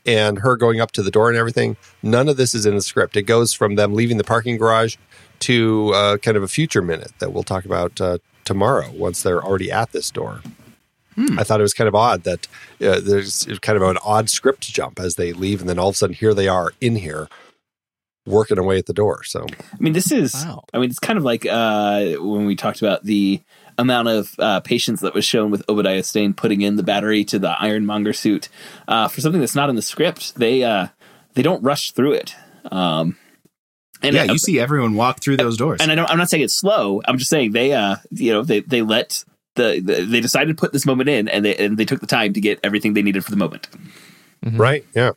and 0.07 0.39
her 0.39 0.57
going 0.57 0.81
up 0.81 0.93
to 0.93 1.03
the 1.03 1.11
door 1.11 1.29
and 1.29 1.37
everything. 1.37 1.77
None 2.03 2.29
of 2.29 2.37
this 2.37 2.55
is 2.55 2.67
in 2.67 2.75
the 2.75 2.83
script. 2.83 3.17
It 3.17 3.23
goes 3.23 3.53
from 3.53 3.75
them 3.75 3.95
leaving 3.95 4.17
the 4.17 4.25
parking 4.25 4.57
garage 4.57 4.97
to 5.41 5.93
uh, 5.95 6.17
kind 6.19 6.37
of 6.37 6.43
a 6.43 6.49
future 6.49 6.83
minute 6.83 7.13
that 7.19 7.33
we'll 7.33 7.43
talk 7.43 7.65
about 7.65 8.01
uh, 8.01 8.19
tomorrow 8.45 8.91
once 8.93 9.23
they're 9.23 9.43
already 9.43 9.71
at 9.71 9.93
this 9.93 10.11
door. 10.11 10.41
I 11.39 11.45
thought 11.45 11.61
it 11.61 11.65
was 11.65 11.75
kind 11.75 11.89
of 11.89 11.95
odd 11.95 12.23
that 12.23 12.47
uh, 12.81 13.01
there's 13.01 13.47
kind 13.61 13.77
of 13.77 13.83
an 13.83 13.99
odd 14.05 14.31
script 14.31 14.63
jump 14.63 14.99
as 14.99 15.17
they 15.17 15.33
leave, 15.33 15.61
and 15.61 15.69
then 15.69 15.79
all 15.79 15.89
of 15.89 15.95
a 15.95 15.99
sudden 15.99 16.15
here 16.15 16.33
they 16.33 16.49
are 16.49 16.73
in 16.81 16.97
here 16.97 17.29
working 18.27 18.59
away 18.59 18.79
at 18.79 18.87
the 18.87 18.93
door. 18.93 19.23
So 19.25 19.47
I 19.51 19.77
mean, 19.79 19.93
this 19.93 20.13
is. 20.13 20.35
Wow. 20.35 20.65
I 20.75 20.79
mean, 20.79 20.91
it's 20.91 20.99
kind 20.99 21.19
of 21.19 21.25
like 21.25 21.47
uh, 21.47 22.13
when 22.21 22.47
we 22.47 22.57
talked 22.57 22.81
about 22.83 23.05
the 23.05 23.41
amount 23.79 24.09
of 24.09 24.35
uh, 24.39 24.61
patience 24.61 25.01
that 25.01 25.15
was 25.15 25.25
shown 25.25 25.51
with 25.51 25.65
Obadiah 25.69 26.03
Stane 26.03 26.35
putting 26.35 26.61
in 26.61 26.77
the 26.77 26.83
battery 26.83 27.25
to 27.25 27.39
the 27.39 27.51
Ironmonger 27.61 28.13
suit 28.13 28.49
uh, 28.89 29.09
for 29.09 29.21
something 29.21 29.41
that's 29.41 29.55
not 29.55 29.71
in 29.71 29.77
the 29.77 29.83
script. 29.83 30.35
They 30.37 30.63
uh, 30.65 30.89
they 31.35 31.43
don't 31.43 31.63
rush 31.63 31.93
through 31.93 32.13
it. 32.13 32.35
Um, 32.71 33.17
and 34.03 34.15
yeah, 34.15 34.23
I- 34.23 34.33
you 34.33 34.39
see 34.39 34.59
everyone 34.61 34.95
walk 34.95 35.21
through 35.23 35.37
those 35.39 35.57
doors. 35.57 35.81
and 35.81 35.91
I 35.91 35.95
don't, 35.95 36.09
I'm 36.11 36.19
not 36.19 36.29
saying 36.29 36.43
it's 36.43 36.55
slow. 36.55 37.01
I'm 37.07 37.17
just 37.19 37.31
saying 37.31 37.53
they, 37.53 37.73
uh, 37.73 37.97
you 38.11 38.33
know, 38.33 38.43
they 38.43 38.61
they 38.61 38.83
let 38.83 39.25
the, 39.57 39.81
the 39.83 40.05
they 40.05 40.21
decided 40.21 40.57
to 40.57 40.61
put 40.61 40.73
this 40.73 40.85
moment 40.87 41.09
in, 41.09 41.29
and 41.29 41.45
they 41.45 41.57
and 41.57 41.77
they 41.79 41.85
took 41.87 42.01
the 42.01 42.07
time 42.07 42.33
to 42.35 42.41
get 42.41 42.61
everything 42.63 42.93
they 42.95 43.03
needed 43.03 43.25
for 43.25 43.31
the 43.31 43.37
moment. 43.37 43.69
Right. 44.43 44.85
Yeah. 44.95 45.13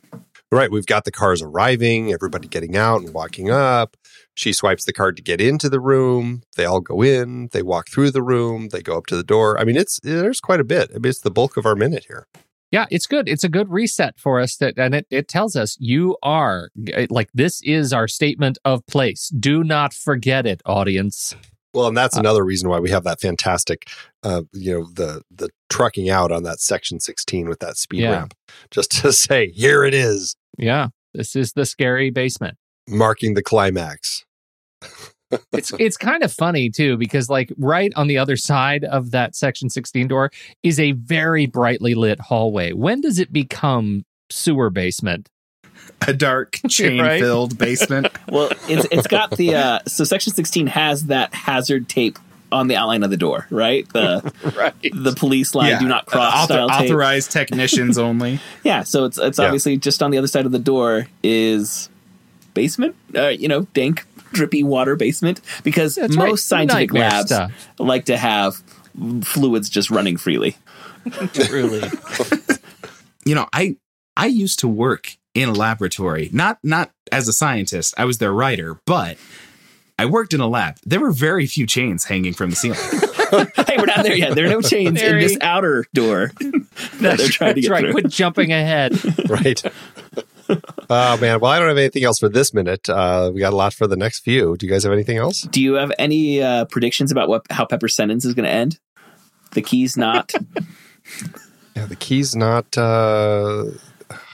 Right. 0.54 0.70
We've 0.70 0.86
got 0.86 1.04
the 1.04 1.10
cars 1.10 1.42
arriving, 1.42 2.12
everybody 2.12 2.46
getting 2.46 2.76
out 2.76 3.00
and 3.00 3.12
walking 3.12 3.50
up. 3.50 3.96
She 4.34 4.52
swipes 4.52 4.84
the 4.84 4.92
card 4.92 5.16
to 5.16 5.22
get 5.22 5.40
into 5.40 5.68
the 5.68 5.80
room. 5.80 6.42
They 6.56 6.64
all 6.64 6.80
go 6.80 7.02
in, 7.02 7.48
they 7.50 7.60
walk 7.62 7.88
through 7.88 8.12
the 8.12 8.22
room, 8.22 8.68
they 8.68 8.80
go 8.80 8.96
up 8.96 9.06
to 9.06 9.16
the 9.16 9.24
door. 9.24 9.58
I 9.58 9.64
mean, 9.64 9.76
it's 9.76 9.98
there's 10.04 10.40
quite 10.40 10.60
a 10.60 10.64
bit. 10.64 10.90
I 10.90 10.94
mean, 10.94 11.06
it's 11.10 11.20
the 11.20 11.30
bulk 11.32 11.56
of 11.56 11.66
our 11.66 11.74
minute 11.74 12.04
here. 12.06 12.28
Yeah, 12.70 12.86
it's 12.88 13.06
good. 13.08 13.28
It's 13.28 13.42
a 13.42 13.48
good 13.48 13.68
reset 13.68 14.18
for 14.18 14.38
us 14.40 14.56
that 14.58 14.74
and 14.78 14.94
it, 14.94 15.06
it 15.10 15.26
tells 15.26 15.56
us 15.56 15.76
you 15.80 16.16
are 16.22 16.70
like 17.10 17.30
this 17.34 17.60
is 17.62 17.92
our 17.92 18.06
statement 18.06 18.56
of 18.64 18.86
place. 18.86 19.30
Do 19.30 19.64
not 19.64 19.92
forget 19.92 20.46
it, 20.46 20.62
audience. 20.64 21.34
Well, 21.72 21.88
and 21.88 21.98
Uh, 21.98 22.02
that's 22.02 22.16
another 22.16 22.44
reason 22.44 22.68
why 22.68 22.78
we 22.78 22.90
have 22.90 23.02
that 23.02 23.20
fantastic, 23.20 23.88
uh, 24.22 24.42
you 24.52 24.72
know, 24.72 24.88
the 24.92 25.22
the 25.32 25.50
trucking 25.68 26.08
out 26.10 26.30
on 26.30 26.44
that 26.44 26.60
section 26.60 27.00
16 27.00 27.48
with 27.48 27.58
that 27.58 27.76
speed 27.76 28.02
Yeah. 28.02 28.10
ramp, 28.12 28.34
just 28.70 28.92
to 29.02 29.12
say, 29.26 29.50
here 29.50 29.84
it 29.84 29.94
is, 29.94 30.36
Yeah. 30.58 30.88
This 31.12 31.36
is 31.36 31.52
the 31.52 31.64
scary 31.64 32.10
basement. 32.10 32.56
marking 32.88 33.34
the 33.34 33.42
climax. 33.42 34.24
It's 35.52 35.72
it's 35.80 35.96
kind 35.96 36.22
of 36.22 36.32
funny 36.32 36.70
too 36.70 36.96
because 36.96 37.28
like 37.28 37.52
right 37.58 37.92
on 37.96 38.06
the 38.06 38.18
other 38.18 38.36
side 38.36 38.84
of 38.84 39.10
that 39.10 39.34
section 39.34 39.68
16 39.68 40.06
door 40.06 40.30
is 40.62 40.78
a 40.78 40.92
very 40.92 41.46
brightly 41.46 41.94
lit 41.96 42.20
hallway. 42.20 42.72
When 42.72 43.00
does 43.00 43.18
it 43.18 43.32
become 43.32 44.04
sewer 44.30 44.70
basement? 44.70 45.28
a 46.06 46.12
dark 46.12 46.58
chain 46.68 47.02
filled 47.18 47.58
basement. 47.58 48.08
Well, 48.28 48.50
it's 48.68 48.86
it's 48.90 49.06
got 49.06 49.32
the 49.32 49.54
uh, 49.54 49.78
so 49.86 50.04
section 50.04 50.32
16 50.32 50.68
has 50.68 51.06
that 51.06 51.34
hazard 51.34 51.88
tape 51.88 52.18
on 52.54 52.68
the 52.68 52.76
outline 52.76 53.02
of 53.02 53.10
the 53.10 53.16
door, 53.16 53.46
right? 53.50 53.86
The 53.92 54.32
Right. 54.56 54.74
the 54.94 55.12
police 55.12 55.54
line 55.54 55.78
do 55.80 55.86
not 55.88 56.06
cross 56.06 56.34
Author- 56.44 56.54
style 56.54 56.68
tape. 56.70 56.80
authorized 56.90 57.30
technicians 57.32 57.98
only. 58.08 58.40
Yeah, 58.62 58.82
so 58.84 59.04
it's 59.04 59.18
it's 59.18 59.38
Yeah. 59.38 59.44
obviously 59.46 59.76
just 59.76 60.02
on 60.02 60.10
the 60.10 60.18
other 60.18 60.28
side 60.28 60.46
of 60.46 60.52
the 60.52 60.58
door 60.58 61.06
is 61.22 61.88
basement, 62.54 62.94
uh, 63.16 63.28
you 63.28 63.48
know, 63.48 63.62
dank, 63.74 64.06
drippy 64.32 64.62
water 64.62 64.96
basement 64.96 65.40
because 65.64 65.96
That's 65.96 66.16
most 66.16 66.28
right. 66.28 66.38
scientific 66.68 66.92
Nightmare 66.92 67.10
labs 67.10 67.26
stuff. 67.34 67.52
like 67.78 68.04
to 68.06 68.16
have 68.16 68.62
fluids 69.22 69.68
just 69.68 69.90
running 69.90 70.16
freely. 70.16 70.56
Truly. 71.34 71.82
you 73.24 73.34
know, 73.34 73.46
I 73.52 73.76
I 74.16 74.26
used 74.26 74.60
to 74.60 74.68
work 74.68 75.16
in 75.34 75.48
a 75.48 75.52
laboratory, 75.52 76.30
not 76.32 76.58
not 76.62 76.90
as 77.10 77.26
a 77.28 77.32
scientist. 77.32 77.94
I 77.98 78.04
was 78.04 78.18
their 78.18 78.32
writer, 78.32 78.78
but 78.86 79.16
I 79.98 80.06
worked 80.06 80.34
in 80.34 80.40
a 80.40 80.48
lab. 80.48 80.76
There 80.84 81.00
were 81.00 81.12
very 81.12 81.46
few 81.46 81.66
chains 81.66 82.04
hanging 82.04 82.32
from 82.32 82.50
the 82.50 82.56
ceiling. 82.56 82.78
hey, 83.66 83.76
we're 83.78 83.86
not 83.86 84.02
there 84.02 84.16
yet. 84.16 84.34
There 84.34 84.46
are 84.46 84.50
no 84.50 84.60
chains 84.60 85.00
in 85.00 85.18
this 85.18 85.38
outer 85.40 85.84
door. 85.94 86.32
that 87.00 87.18
they're 87.18 87.28
trying 87.28 87.54
to 87.54 87.60
get 87.60 87.70
right. 87.70 87.80
through. 87.80 87.92
Quit 87.92 88.08
jumping 88.08 88.52
ahead. 88.52 88.92
right. 89.28 89.62
oh 90.90 91.16
man. 91.18 91.40
Well, 91.40 91.46
I 91.46 91.58
don't 91.58 91.68
have 91.68 91.78
anything 91.78 92.04
else 92.04 92.18
for 92.18 92.28
this 92.28 92.52
minute. 92.52 92.88
Uh, 92.88 93.30
we 93.32 93.40
got 93.40 93.52
a 93.52 93.56
lot 93.56 93.72
for 93.72 93.86
the 93.86 93.96
next 93.96 94.20
few. 94.20 94.56
Do 94.56 94.66
you 94.66 94.72
guys 94.72 94.82
have 94.82 94.92
anything 94.92 95.16
else? 95.16 95.42
Do 95.42 95.62
you 95.62 95.74
have 95.74 95.92
any 95.98 96.42
uh, 96.42 96.64
predictions 96.66 97.12
about 97.12 97.28
what 97.28 97.42
how 97.50 97.64
Pepper's 97.64 97.94
sentence 97.94 98.24
is 98.24 98.34
going 98.34 98.46
to 98.46 98.52
end? 98.52 98.80
The 99.52 99.62
key's 99.62 99.96
not. 99.96 100.32
Yeah, 101.76 101.86
the 101.86 101.96
key's 101.96 102.34
not. 102.34 102.76
Uh, 102.76 103.66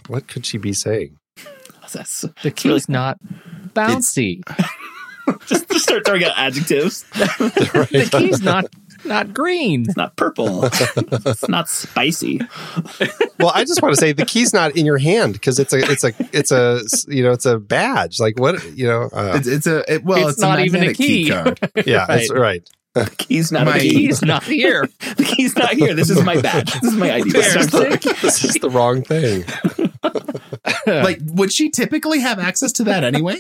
what 0.09 0.27
could 0.27 0.47
she 0.47 0.59
be 0.59 0.73
saying? 0.73 1.19
That's, 1.93 2.25
The 2.43 2.51
key's 2.51 2.89
not 2.89 3.19
bouncy. 3.75 4.43
just, 5.47 5.69
just 5.71 5.85
start 5.85 6.05
throwing 6.05 6.25
out 6.25 6.33
adjectives. 6.37 7.03
the 7.13 8.09
key's 8.13 8.43
not 8.43 8.67
not 9.05 9.33
green. 9.33 9.85
It's 9.89 9.97
not 9.97 10.15
purple. 10.17 10.65
it's 10.65 11.49
not 11.49 11.69
spicy. 11.69 12.41
Well, 13.39 13.53
I 13.55 13.65
just 13.65 13.81
want 13.83 13.95
to 13.95 14.01
say 14.01 14.13
the 14.13 14.27
key's 14.27 14.53
not 14.53 14.77
in 14.77 14.85
your 14.85 14.99
hand 14.99 15.33
because 15.35 15.59
it's 15.59 15.73
a 15.73 15.79
it's 15.91 16.05
a 16.05 16.13
it's 16.33 16.53
a 16.53 16.81
you 17.09 17.23
know 17.23 17.31
it's 17.33 17.47
a 17.47 17.59
badge. 17.59 18.21
Like 18.21 18.39
what 18.39 18.63
you 18.77 18.87
know? 18.87 19.09
Uh, 19.13 19.33
It's, 19.37 19.49
it's 19.49 19.67
a 19.67 19.95
it, 19.95 20.05
well, 20.05 20.19
It's 20.29 20.33
it's, 20.33 20.41
not 20.41 20.59
a 20.59 20.65
even 20.65 20.83
a 20.83 20.87
magnetic 20.89 20.97
key. 21.07 21.31
card. 21.31 21.59
yeah, 21.87 22.07
that's 22.07 22.31
right. 22.33 22.69
The 22.95 23.09
key's 23.19 23.53
not 23.53 23.67
My- 23.67 23.77
a 23.77 23.81
key. 23.81 24.07
He's 24.07 24.23
not 24.23 24.43
here. 24.43 24.89
The 25.17 25.25
key's 25.25 25.55
not 25.57 25.71
here. 25.75 25.95
This 25.95 26.11
is 26.11 26.23
my 26.25 26.41
badge. 26.41 26.73
This 26.81 26.93
is 26.93 26.97
my 26.99 27.13
ID. 27.15 27.31
Fair. 27.31 27.67
badge. 27.89 28.03
this 28.21 28.45
is 28.45 28.55
the 28.55 28.71
wrong 28.71 29.03
thing. 29.03 29.45
like, 30.87 31.19
would 31.25 31.53
she 31.53 31.71
typically 31.71 32.21
have 32.21 32.39
access 32.39 32.73
to 32.73 32.85
that 32.85 33.05
anyway? 33.05 33.39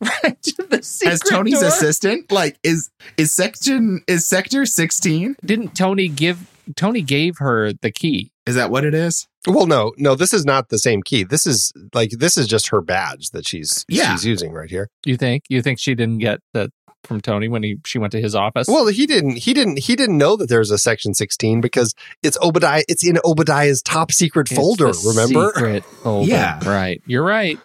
the 0.00 0.80
secret 0.82 1.12
As 1.12 1.20
Tony's 1.20 1.60
door? 1.60 1.68
assistant, 1.68 2.30
like, 2.32 2.58
is 2.62 2.90
is 3.16 3.32
section 3.32 4.02
is 4.06 4.26
sector 4.26 4.66
sixteen? 4.66 5.36
Didn't 5.44 5.74
Tony 5.76 6.08
give 6.08 6.46
Tony 6.76 7.02
gave 7.02 7.38
her 7.38 7.72
the 7.72 7.90
key? 7.90 8.32
Is 8.46 8.54
that 8.54 8.70
what 8.70 8.84
it 8.84 8.94
is? 8.94 9.28
Well, 9.46 9.66
no, 9.66 9.92
no, 9.98 10.14
this 10.14 10.32
is 10.34 10.44
not 10.44 10.68
the 10.68 10.78
same 10.78 11.02
key. 11.02 11.22
This 11.24 11.46
is 11.46 11.72
like 11.94 12.10
this 12.10 12.36
is 12.36 12.46
just 12.46 12.68
her 12.70 12.80
badge 12.80 13.30
that 13.30 13.46
she's 13.46 13.84
Yeah. 13.88 14.12
she's 14.12 14.24
using 14.24 14.52
right 14.52 14.70
here. 14.70 14.88
You 15.04 15.16
think? 15.16 15.44
You 15.48 15.62
think 15.62 15.78
she 15.78 15.94
didn't 15.94 16.18
get 16.18 16.40
that 16.54 16.70
from 17.08 17.20
Tony 17.20 17.48
when 17.48 17.62
he 17.64 17.78
she 17.84 17.98
went 17.98 18.12
to 18.12 18.20
his 18.20 18.34
office? 18.34 18.68
Well, 18.68 18.86
he 18.86 19.06
didn't 19.06 19.38
he 19.38 19.54
didn't 19.54 19.80
he 19.80 19.96
didn't 19.96 20.18
know 20.18 20.36
that 20.36 20.48
there's 20.48 20.70
a 20.70 20.78
section 20.78 21.14
16 21.14 21.60
because 21.60 21.94
it's 22.22 22.38
Obadiah 22.40 22.84
it's 22.88 23.04
in 23.04 23.18
Obadiah's 23.24 23.82
top 23.82 24.12
secret 24.12 24.50
It's 24.50 24.56
folder, 24.60 24.92
the 24.92 25.08
remember? 25.08 25.52
Secret 25.54 25.84
folder. 25.84 26.30
Yeah. 26.30 26.60
Right. 26.68 27.02
You're 27.06 27.24
right. 27.24 27.58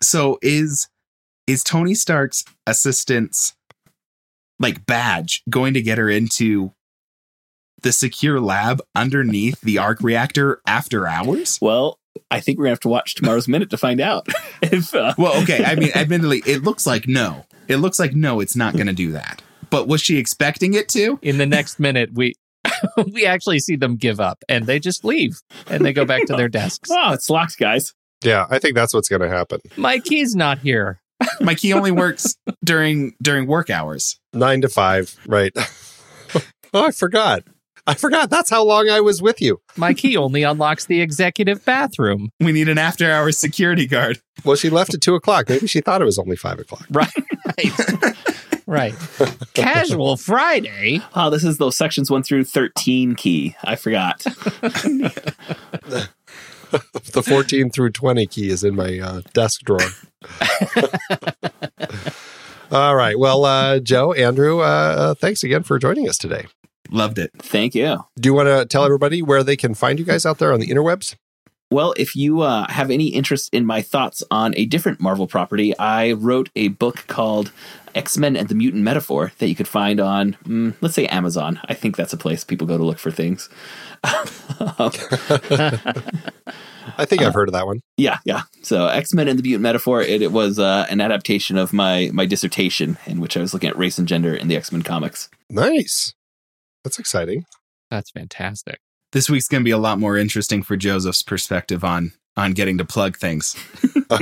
So 0.00 0.38
is 0.40 0.88
is 1.46 1.62
Tony 1.62 1.94
Stark's 1.94 2.44
assistant's 2.66 3.54
like 4.58 4.86
badge 4.86 5.42
going 5.50 5.74
to 5.74 5.82
get 5.82 5.98
her 5.98 6.08
into 6.08 6.72
the 7.82 7.92
secure 7.92 8.40
lab 8.40 8.80
underneath 8.94 9.60
the 9.60 9.78
arc 9.78 10.00
reactor 10.00 10.60
after 10.66 11.06
hours? 11.06 11.58
Well, 11.60 11.98
I 12.30 12.40
think 12.40 12.58
we're 12.58 12.64
gonna 12.64 12.72
have 12.72 12.80
to 12.80 12.88
watch 12.88 13.14
tomorrow's 13.14 13.48
minute 13.48 13.70
to 13.70 13.76
find 13.76 14.00
out. 14.00 14.26
if 14.62 14.94
uh, 14.94 15.14
Well, 15.18 15.42
okay. 15.42 15.64
I 15.64 15.74
mean, 15.74 15.90
admittedly, 15.94 16.42
it 16.46 16.62
looks 16.62 16.86
like 16.86 17.06
no. 17.06 17.44
It 17.68 17.76
looks 17.76 17.98
like 17.98 18.14
no, 18.14 18.40
it's 18.40 18.56
not 18.56 18.74
going 18.74 18.86
to 18.86 18.92
do 18.92 19.12
that. 19.12 19.42
But 19.70 19.88
was 19.88 20.00
she 20.00 20.18
expecting 20.18 20.74
it 20.74 20.88
to? 20.90 21.18
In 21.22 21.38
the 21.38 21.46
next 21.46 21.80
minute, 21.80 22.10
we 22.14 22.34
we 23.12 23.26
actually 23.26 23.58
see 23.58 23.76
them 23.76 23.96
give 23.96 24.20
up 24.20 24.42
and 24.48 24.66
they 24.66 24.78
just 24.78 25.04
leave 25.04 25.40
and 25.68 25.84
they 25.84 25.92
go 25.92 26.04
back 26.04 26.26
to 26.26 26.36
their 26.36 26.48
desks. 26.48 26.90
oh, 26.92 27.12
it's 27.12 27.28
locked, 27.30 27.58
guys. 27.58 27.92
Yeah, 28.22 28.46
I 28.48 28.58
think 28.58 28.74
that's 28.74 28.94
what's 28.94 29.08
going 29.08 29.22
to 29.22 29.28
happen. 29.28 29.60
My 29.76 29.98
key's 29.98 30.34
not 30.34 30.58
here. 30.58 31.00
My 31.40 31.54
key 31.54 31.72
only 31.72 31.90
works 31.90 32.36
during 32.64 33.14
during 33.22 33.46
work 33.46 33.70
hours. 33.70 34.18
9 34.32 34.62
to 34.62 34.68
5, 34.68 35.18
right. 35.26 35.52
oh, 36.74 36.86
I 36.86 36.90
forgot. 36.90 37.44
I 37.86 37.94
forgot. 37.94 38.30
That's 38.30 38.48
how 38.50 38.64
long 38.64 38.88
I 38.88 39.00
was 39.00 39.20
with 39.20 39.42
you. 39.42 39.60
My 39.76 39.92
key 39.92 40.16
only 40.16 40.42
unlocks 40.42 40.86
the 40.86 41.00
executive 41.00 41.64
bathroom. 41.64 42.30
We 42.40 42.52
need 42.52 42.68
an 42.68 42.78
after 42.78 43.10
hours 43.10 43.36
security 43.38 43.86
guard. 43.86 44.20
Well, 44.44 44.56
she 44.56 44.70
left 44.70 44.94
at 44.94 45.02
2 45.02 45.14
o'clock. 45.14 45.48
Maybe 45.48 45.66
she 45.66 45.80
thought 45.80 46.00
it 46.00 46.06
was 46.06 46.18
only 46.18 46.36
5 46.36 46.60
o'clock. 46.60 46.86
Right. 46.90 47.08
Right. 48.66 48.94
Casual 49.52 50.16
Friday. 50.16 51.00
Oh, 51.14 51.28
this 51.28 51.44
is 51.44 51.58
those 51.58 51.76
sections 51.76 52.10
one 52.10 52.22
through 52.22 52.44
thirteen 52.44 53.14
key. 53.14 53.54
I 53.62 53.76
forgot. 53.76 54.24
The 57.12 57.22
14 57.22 57.70
through 57.70 57.90
20 57.90 58.26
key 58.26 58.48
is 58.48 58.64
in 58.64 58.74
my 58.74 58.98
uh, 58.98 59.20
desk 59.32 59.60
drawer. 59.60 59.78
All 62.72 62.96
right. 62.96 63.16
Well, 63.18 63.44
uh, 63.44 63.78
Joe, 63.78 64.12
Andrew, 64.14 64.60
uh, 64.60 64.62
uh, 64.64 65.14
thanks 65.14 65.44
again 65.44 65.62
for 65.62 65.78
joining 65.78 66.08
us 66.08 66.18
today. 66.18 66.46
Loved 66.94 67.18
it. 67.18 67.32
Thank 67.38 67.74
you. 67.74 67.98
Do 68.20 68.28
you 68.28 68.34
want 68.34 68.46
to 68.46 68.64
tell 68.66 68.84
everybody 68.84 69.20
where 69.20 69.42
they 69.42 69.56
can 69.56 69.74
find 69.74 69.98
you 69.98 70.04
guys 70.04 70.24
out 70.24 70.38
there 70.38 70.52
on 70.52 70.60
the 70.60 70.68
interwebs? 70.68 71.16
Well, 71.68 71.92
if 71.96 72.14
you 72.14 72.42
uh, 72.42 72.70
have 72.70 72.88
any 72.88 73.08
interest 73.08 73.52
in 73.52 73.66
my 73.66 73.82
thoughts 73.82 74.22
on 74.30 74.54
a 74.56 74.64
different 74.64 75.00
Marvel 75.00 75.26
property, 75.26 75.76
I 75.76 76.12
wrote 76.12 76.50
a 76.54 76.68
book 76.68 77.04
called 77.08 77.50
X 77.96 78.16
Men 78.16 78.36
and 78.36 78.48
the 78.48 78.54
Mutant 78.54 78.84
Metaphor 78.84 79.32
that 79.38 79.48
you 79.48 79.56
could 79.56 79.66
find 79.66 79.98
on, 79.98 80.36
mm, 80.44 80.74
let's 80.80 80.94
say, 80.94 81.06
Amazon. 81.06 81.58
I 81.64 81.74
think 81.74 81.96
that's 81.96 82.12
a 82.12 82.16
place 82.16 82.44
people 82.44 82.68
go 82.68 82.78
to 82.78 82.84
look 82.84 83.00
for 83.00 83.10
things. 83.10 83.48
I 84.04 84.92
think 87.06 87.22
I've 87.22 87.34
heard 87.34 87.48
of 87.48 87.54
that 87.54 87.66
one. 87.66 87.80
Yeah, 87.96 88.18
yeah. 88.24 88.42
So 88.62 88.86
X 88.86 89.12
Men 89.12 89.26
and 89.26 89.36
the 89.36 89.42
Mutant 89.42 89.62
Metaphor. 89.62 90.00
It, 90.00 90.22
it 90.22 90.30
was 90.30 90.60
uh, 90.60 90.86
an 90.88 91.00
adaptation 91.00 91.58
of 91.58 91.72
my 91.72 92.10
my 92.12 92.24
dissertation 92.24 92.98
in 93.06 93.18
which 93.20 93.36
I 93.36 93.40
was 93.40 93.52
looking 93.52 93.70
at 93.70 93.76
race 93.76 93.98
and 93.98 94.06
gender 94.06 94.32
in 94.32 94.46
the 94.46 94.54
X 94.54 94.70
Men 94.70 94.82
comics. 94.82 95.28
Nice. 95.50 96.14
That's 96.84 96.98
exciting. 96.98 97.44
That's 97.90 98.10
fantastic. 98.10 98.78
This 99.12 99.30
week's 99.30 99.48
going 99.48 99.62
to 99.62 99.64
be 99.64 99.70
a 99.70 99.78
lot 99.78 99.98
more 99.98 100.16
interesting 100.16 100.62
for 100.62 100.76
Joseph's 100.76 101.22
perspective 101.22 101.84
on 101.84 102.12
on 102.36 102.52
getting 102.52 102.78
to 102.78 102.84
plug 102.84 103.16
things. 103.16 103.54
I 104.10 104.18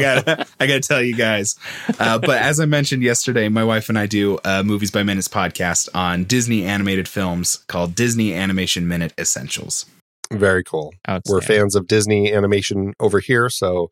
gotta, 0.00 0.46
I 0.58 0.66
gotta 0.66 0.80
tell 0.80 1.02
you 1.02 1.14
guys. 1.14 1.56
Uh, 1.98 2.18
but 2.18 2.38
as 2.38 2.58
I 2.60 2.64
mentioned 2.64 3.02
yesterday, 3.02 3.48
my 3.48 3.64
wife 3.64 3.88
and 3.88 3.98
I 3.98 4.06
do 4.06 4.38
a 4.44 4.64
Movies 4.64 4.90
by 4.90 5.02
Minutes 5.02 5.28
podcast 5.28 5.88
on 5.94 6.24
Disney 6.24 6.64
animated 6.64 7.08
films 7.08 7.56
called 7.68 7.94
Disney 7.94 8.34
Animation 8.34 8.88
Minute 8.88 9.14
Essentials. 9.18 9.86
Very 10.32 10.62
cool. 10.62 10.92
We're 11.26 11.40
fans 11.40 11.74
of 11.74 11.86
Disney 11.86 12.34
animation 12.34 12.92
over 13.00 13.18
here, 13.18 13.48
so 13.48 13.90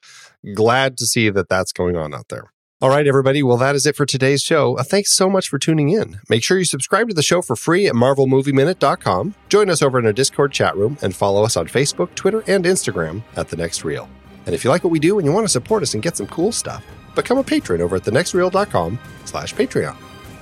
glad 0.55 0.99
to 0.99 1.07
see 1.07 1.31
that 1.31 1.49
that's 1.49 1.73
going 1.73 1.97
on 1.97 2.13
out 2.13 2.29
there. 2.29 2.53
All 2.87 2.93
right, 2.93 3.09
everybody. 3.09 3.43
Well, 3.43 3.57
that 3.57 3.75
is 3.75 3.85
it 3.85 3.97
for 3.97 4.07
today's 4.07 4.45
show. 4.45 4.79
Uh, 4.79 4.85
thanks 4.85 5.11
so 5.11 5.29
much 5.29 5.49
for 5.49 5.59
tuning 5.59 5.89
in. 5.89 6.21
Make 6.29 6.45
sure 6.45 6.57
you 6.57 6.65
subscribe 6.65 7.09
to 7.09 7.15
the 7.15 7.23
show 7.25 7.43
for 7.43 7.57
free 7.57 7.89
at 7.89 7.95
marvelmovieminute.com. 7.95 9.35
Join 9.49 9.71
us 9.71 9.83
over 9.83 9.99
in 9.99 10.07
our 10.07 10.13
Discord 10.13 10.53
chat 10.53 10.77
room 10.77 10.97
and 11.03 11.13
follow 11.13 11.43
us 11.43 11.57
on 11.57 11.67
Facebook, 11.67 12.15
Twitter, 12.15 12.45
and 12.47 12.65
Instagram 12.65 13.25
at 13.35 13.49
The 13.49 13.57
Next 13.57 13.85
Reel. 13.85 14.09
And 14.47 14.55
if 14.55 14.63
you 14.63 14.71
like 14.71 14.85
what 14.85 14.93
we 14.93 15.01
do 15.01 15.19
and 15.19 15.27
you 15.27 15.33
want 15.33 15.45
to 15.47 15.49
support 15.49 15.83
us 15.83 15.95
and 15.95 16.03
get 16.03 16.17
some 16.17 16.29
cool 16.29 16.53
stuff, 16.53 16.87
become 17.17 17.39
a 17.39 17.43
patron 17.43 17.81
over 17.81 17.97
at 17.97 18.05
thenextreel.com 18.05 19.01
slash 19.25 19.53
Patreon. 19.53 19.97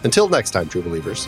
Until 0.04 0.28
next 0.28 0.50
time, 0.50 0.68
true 0.68 0.82
believers, 0.82 1.26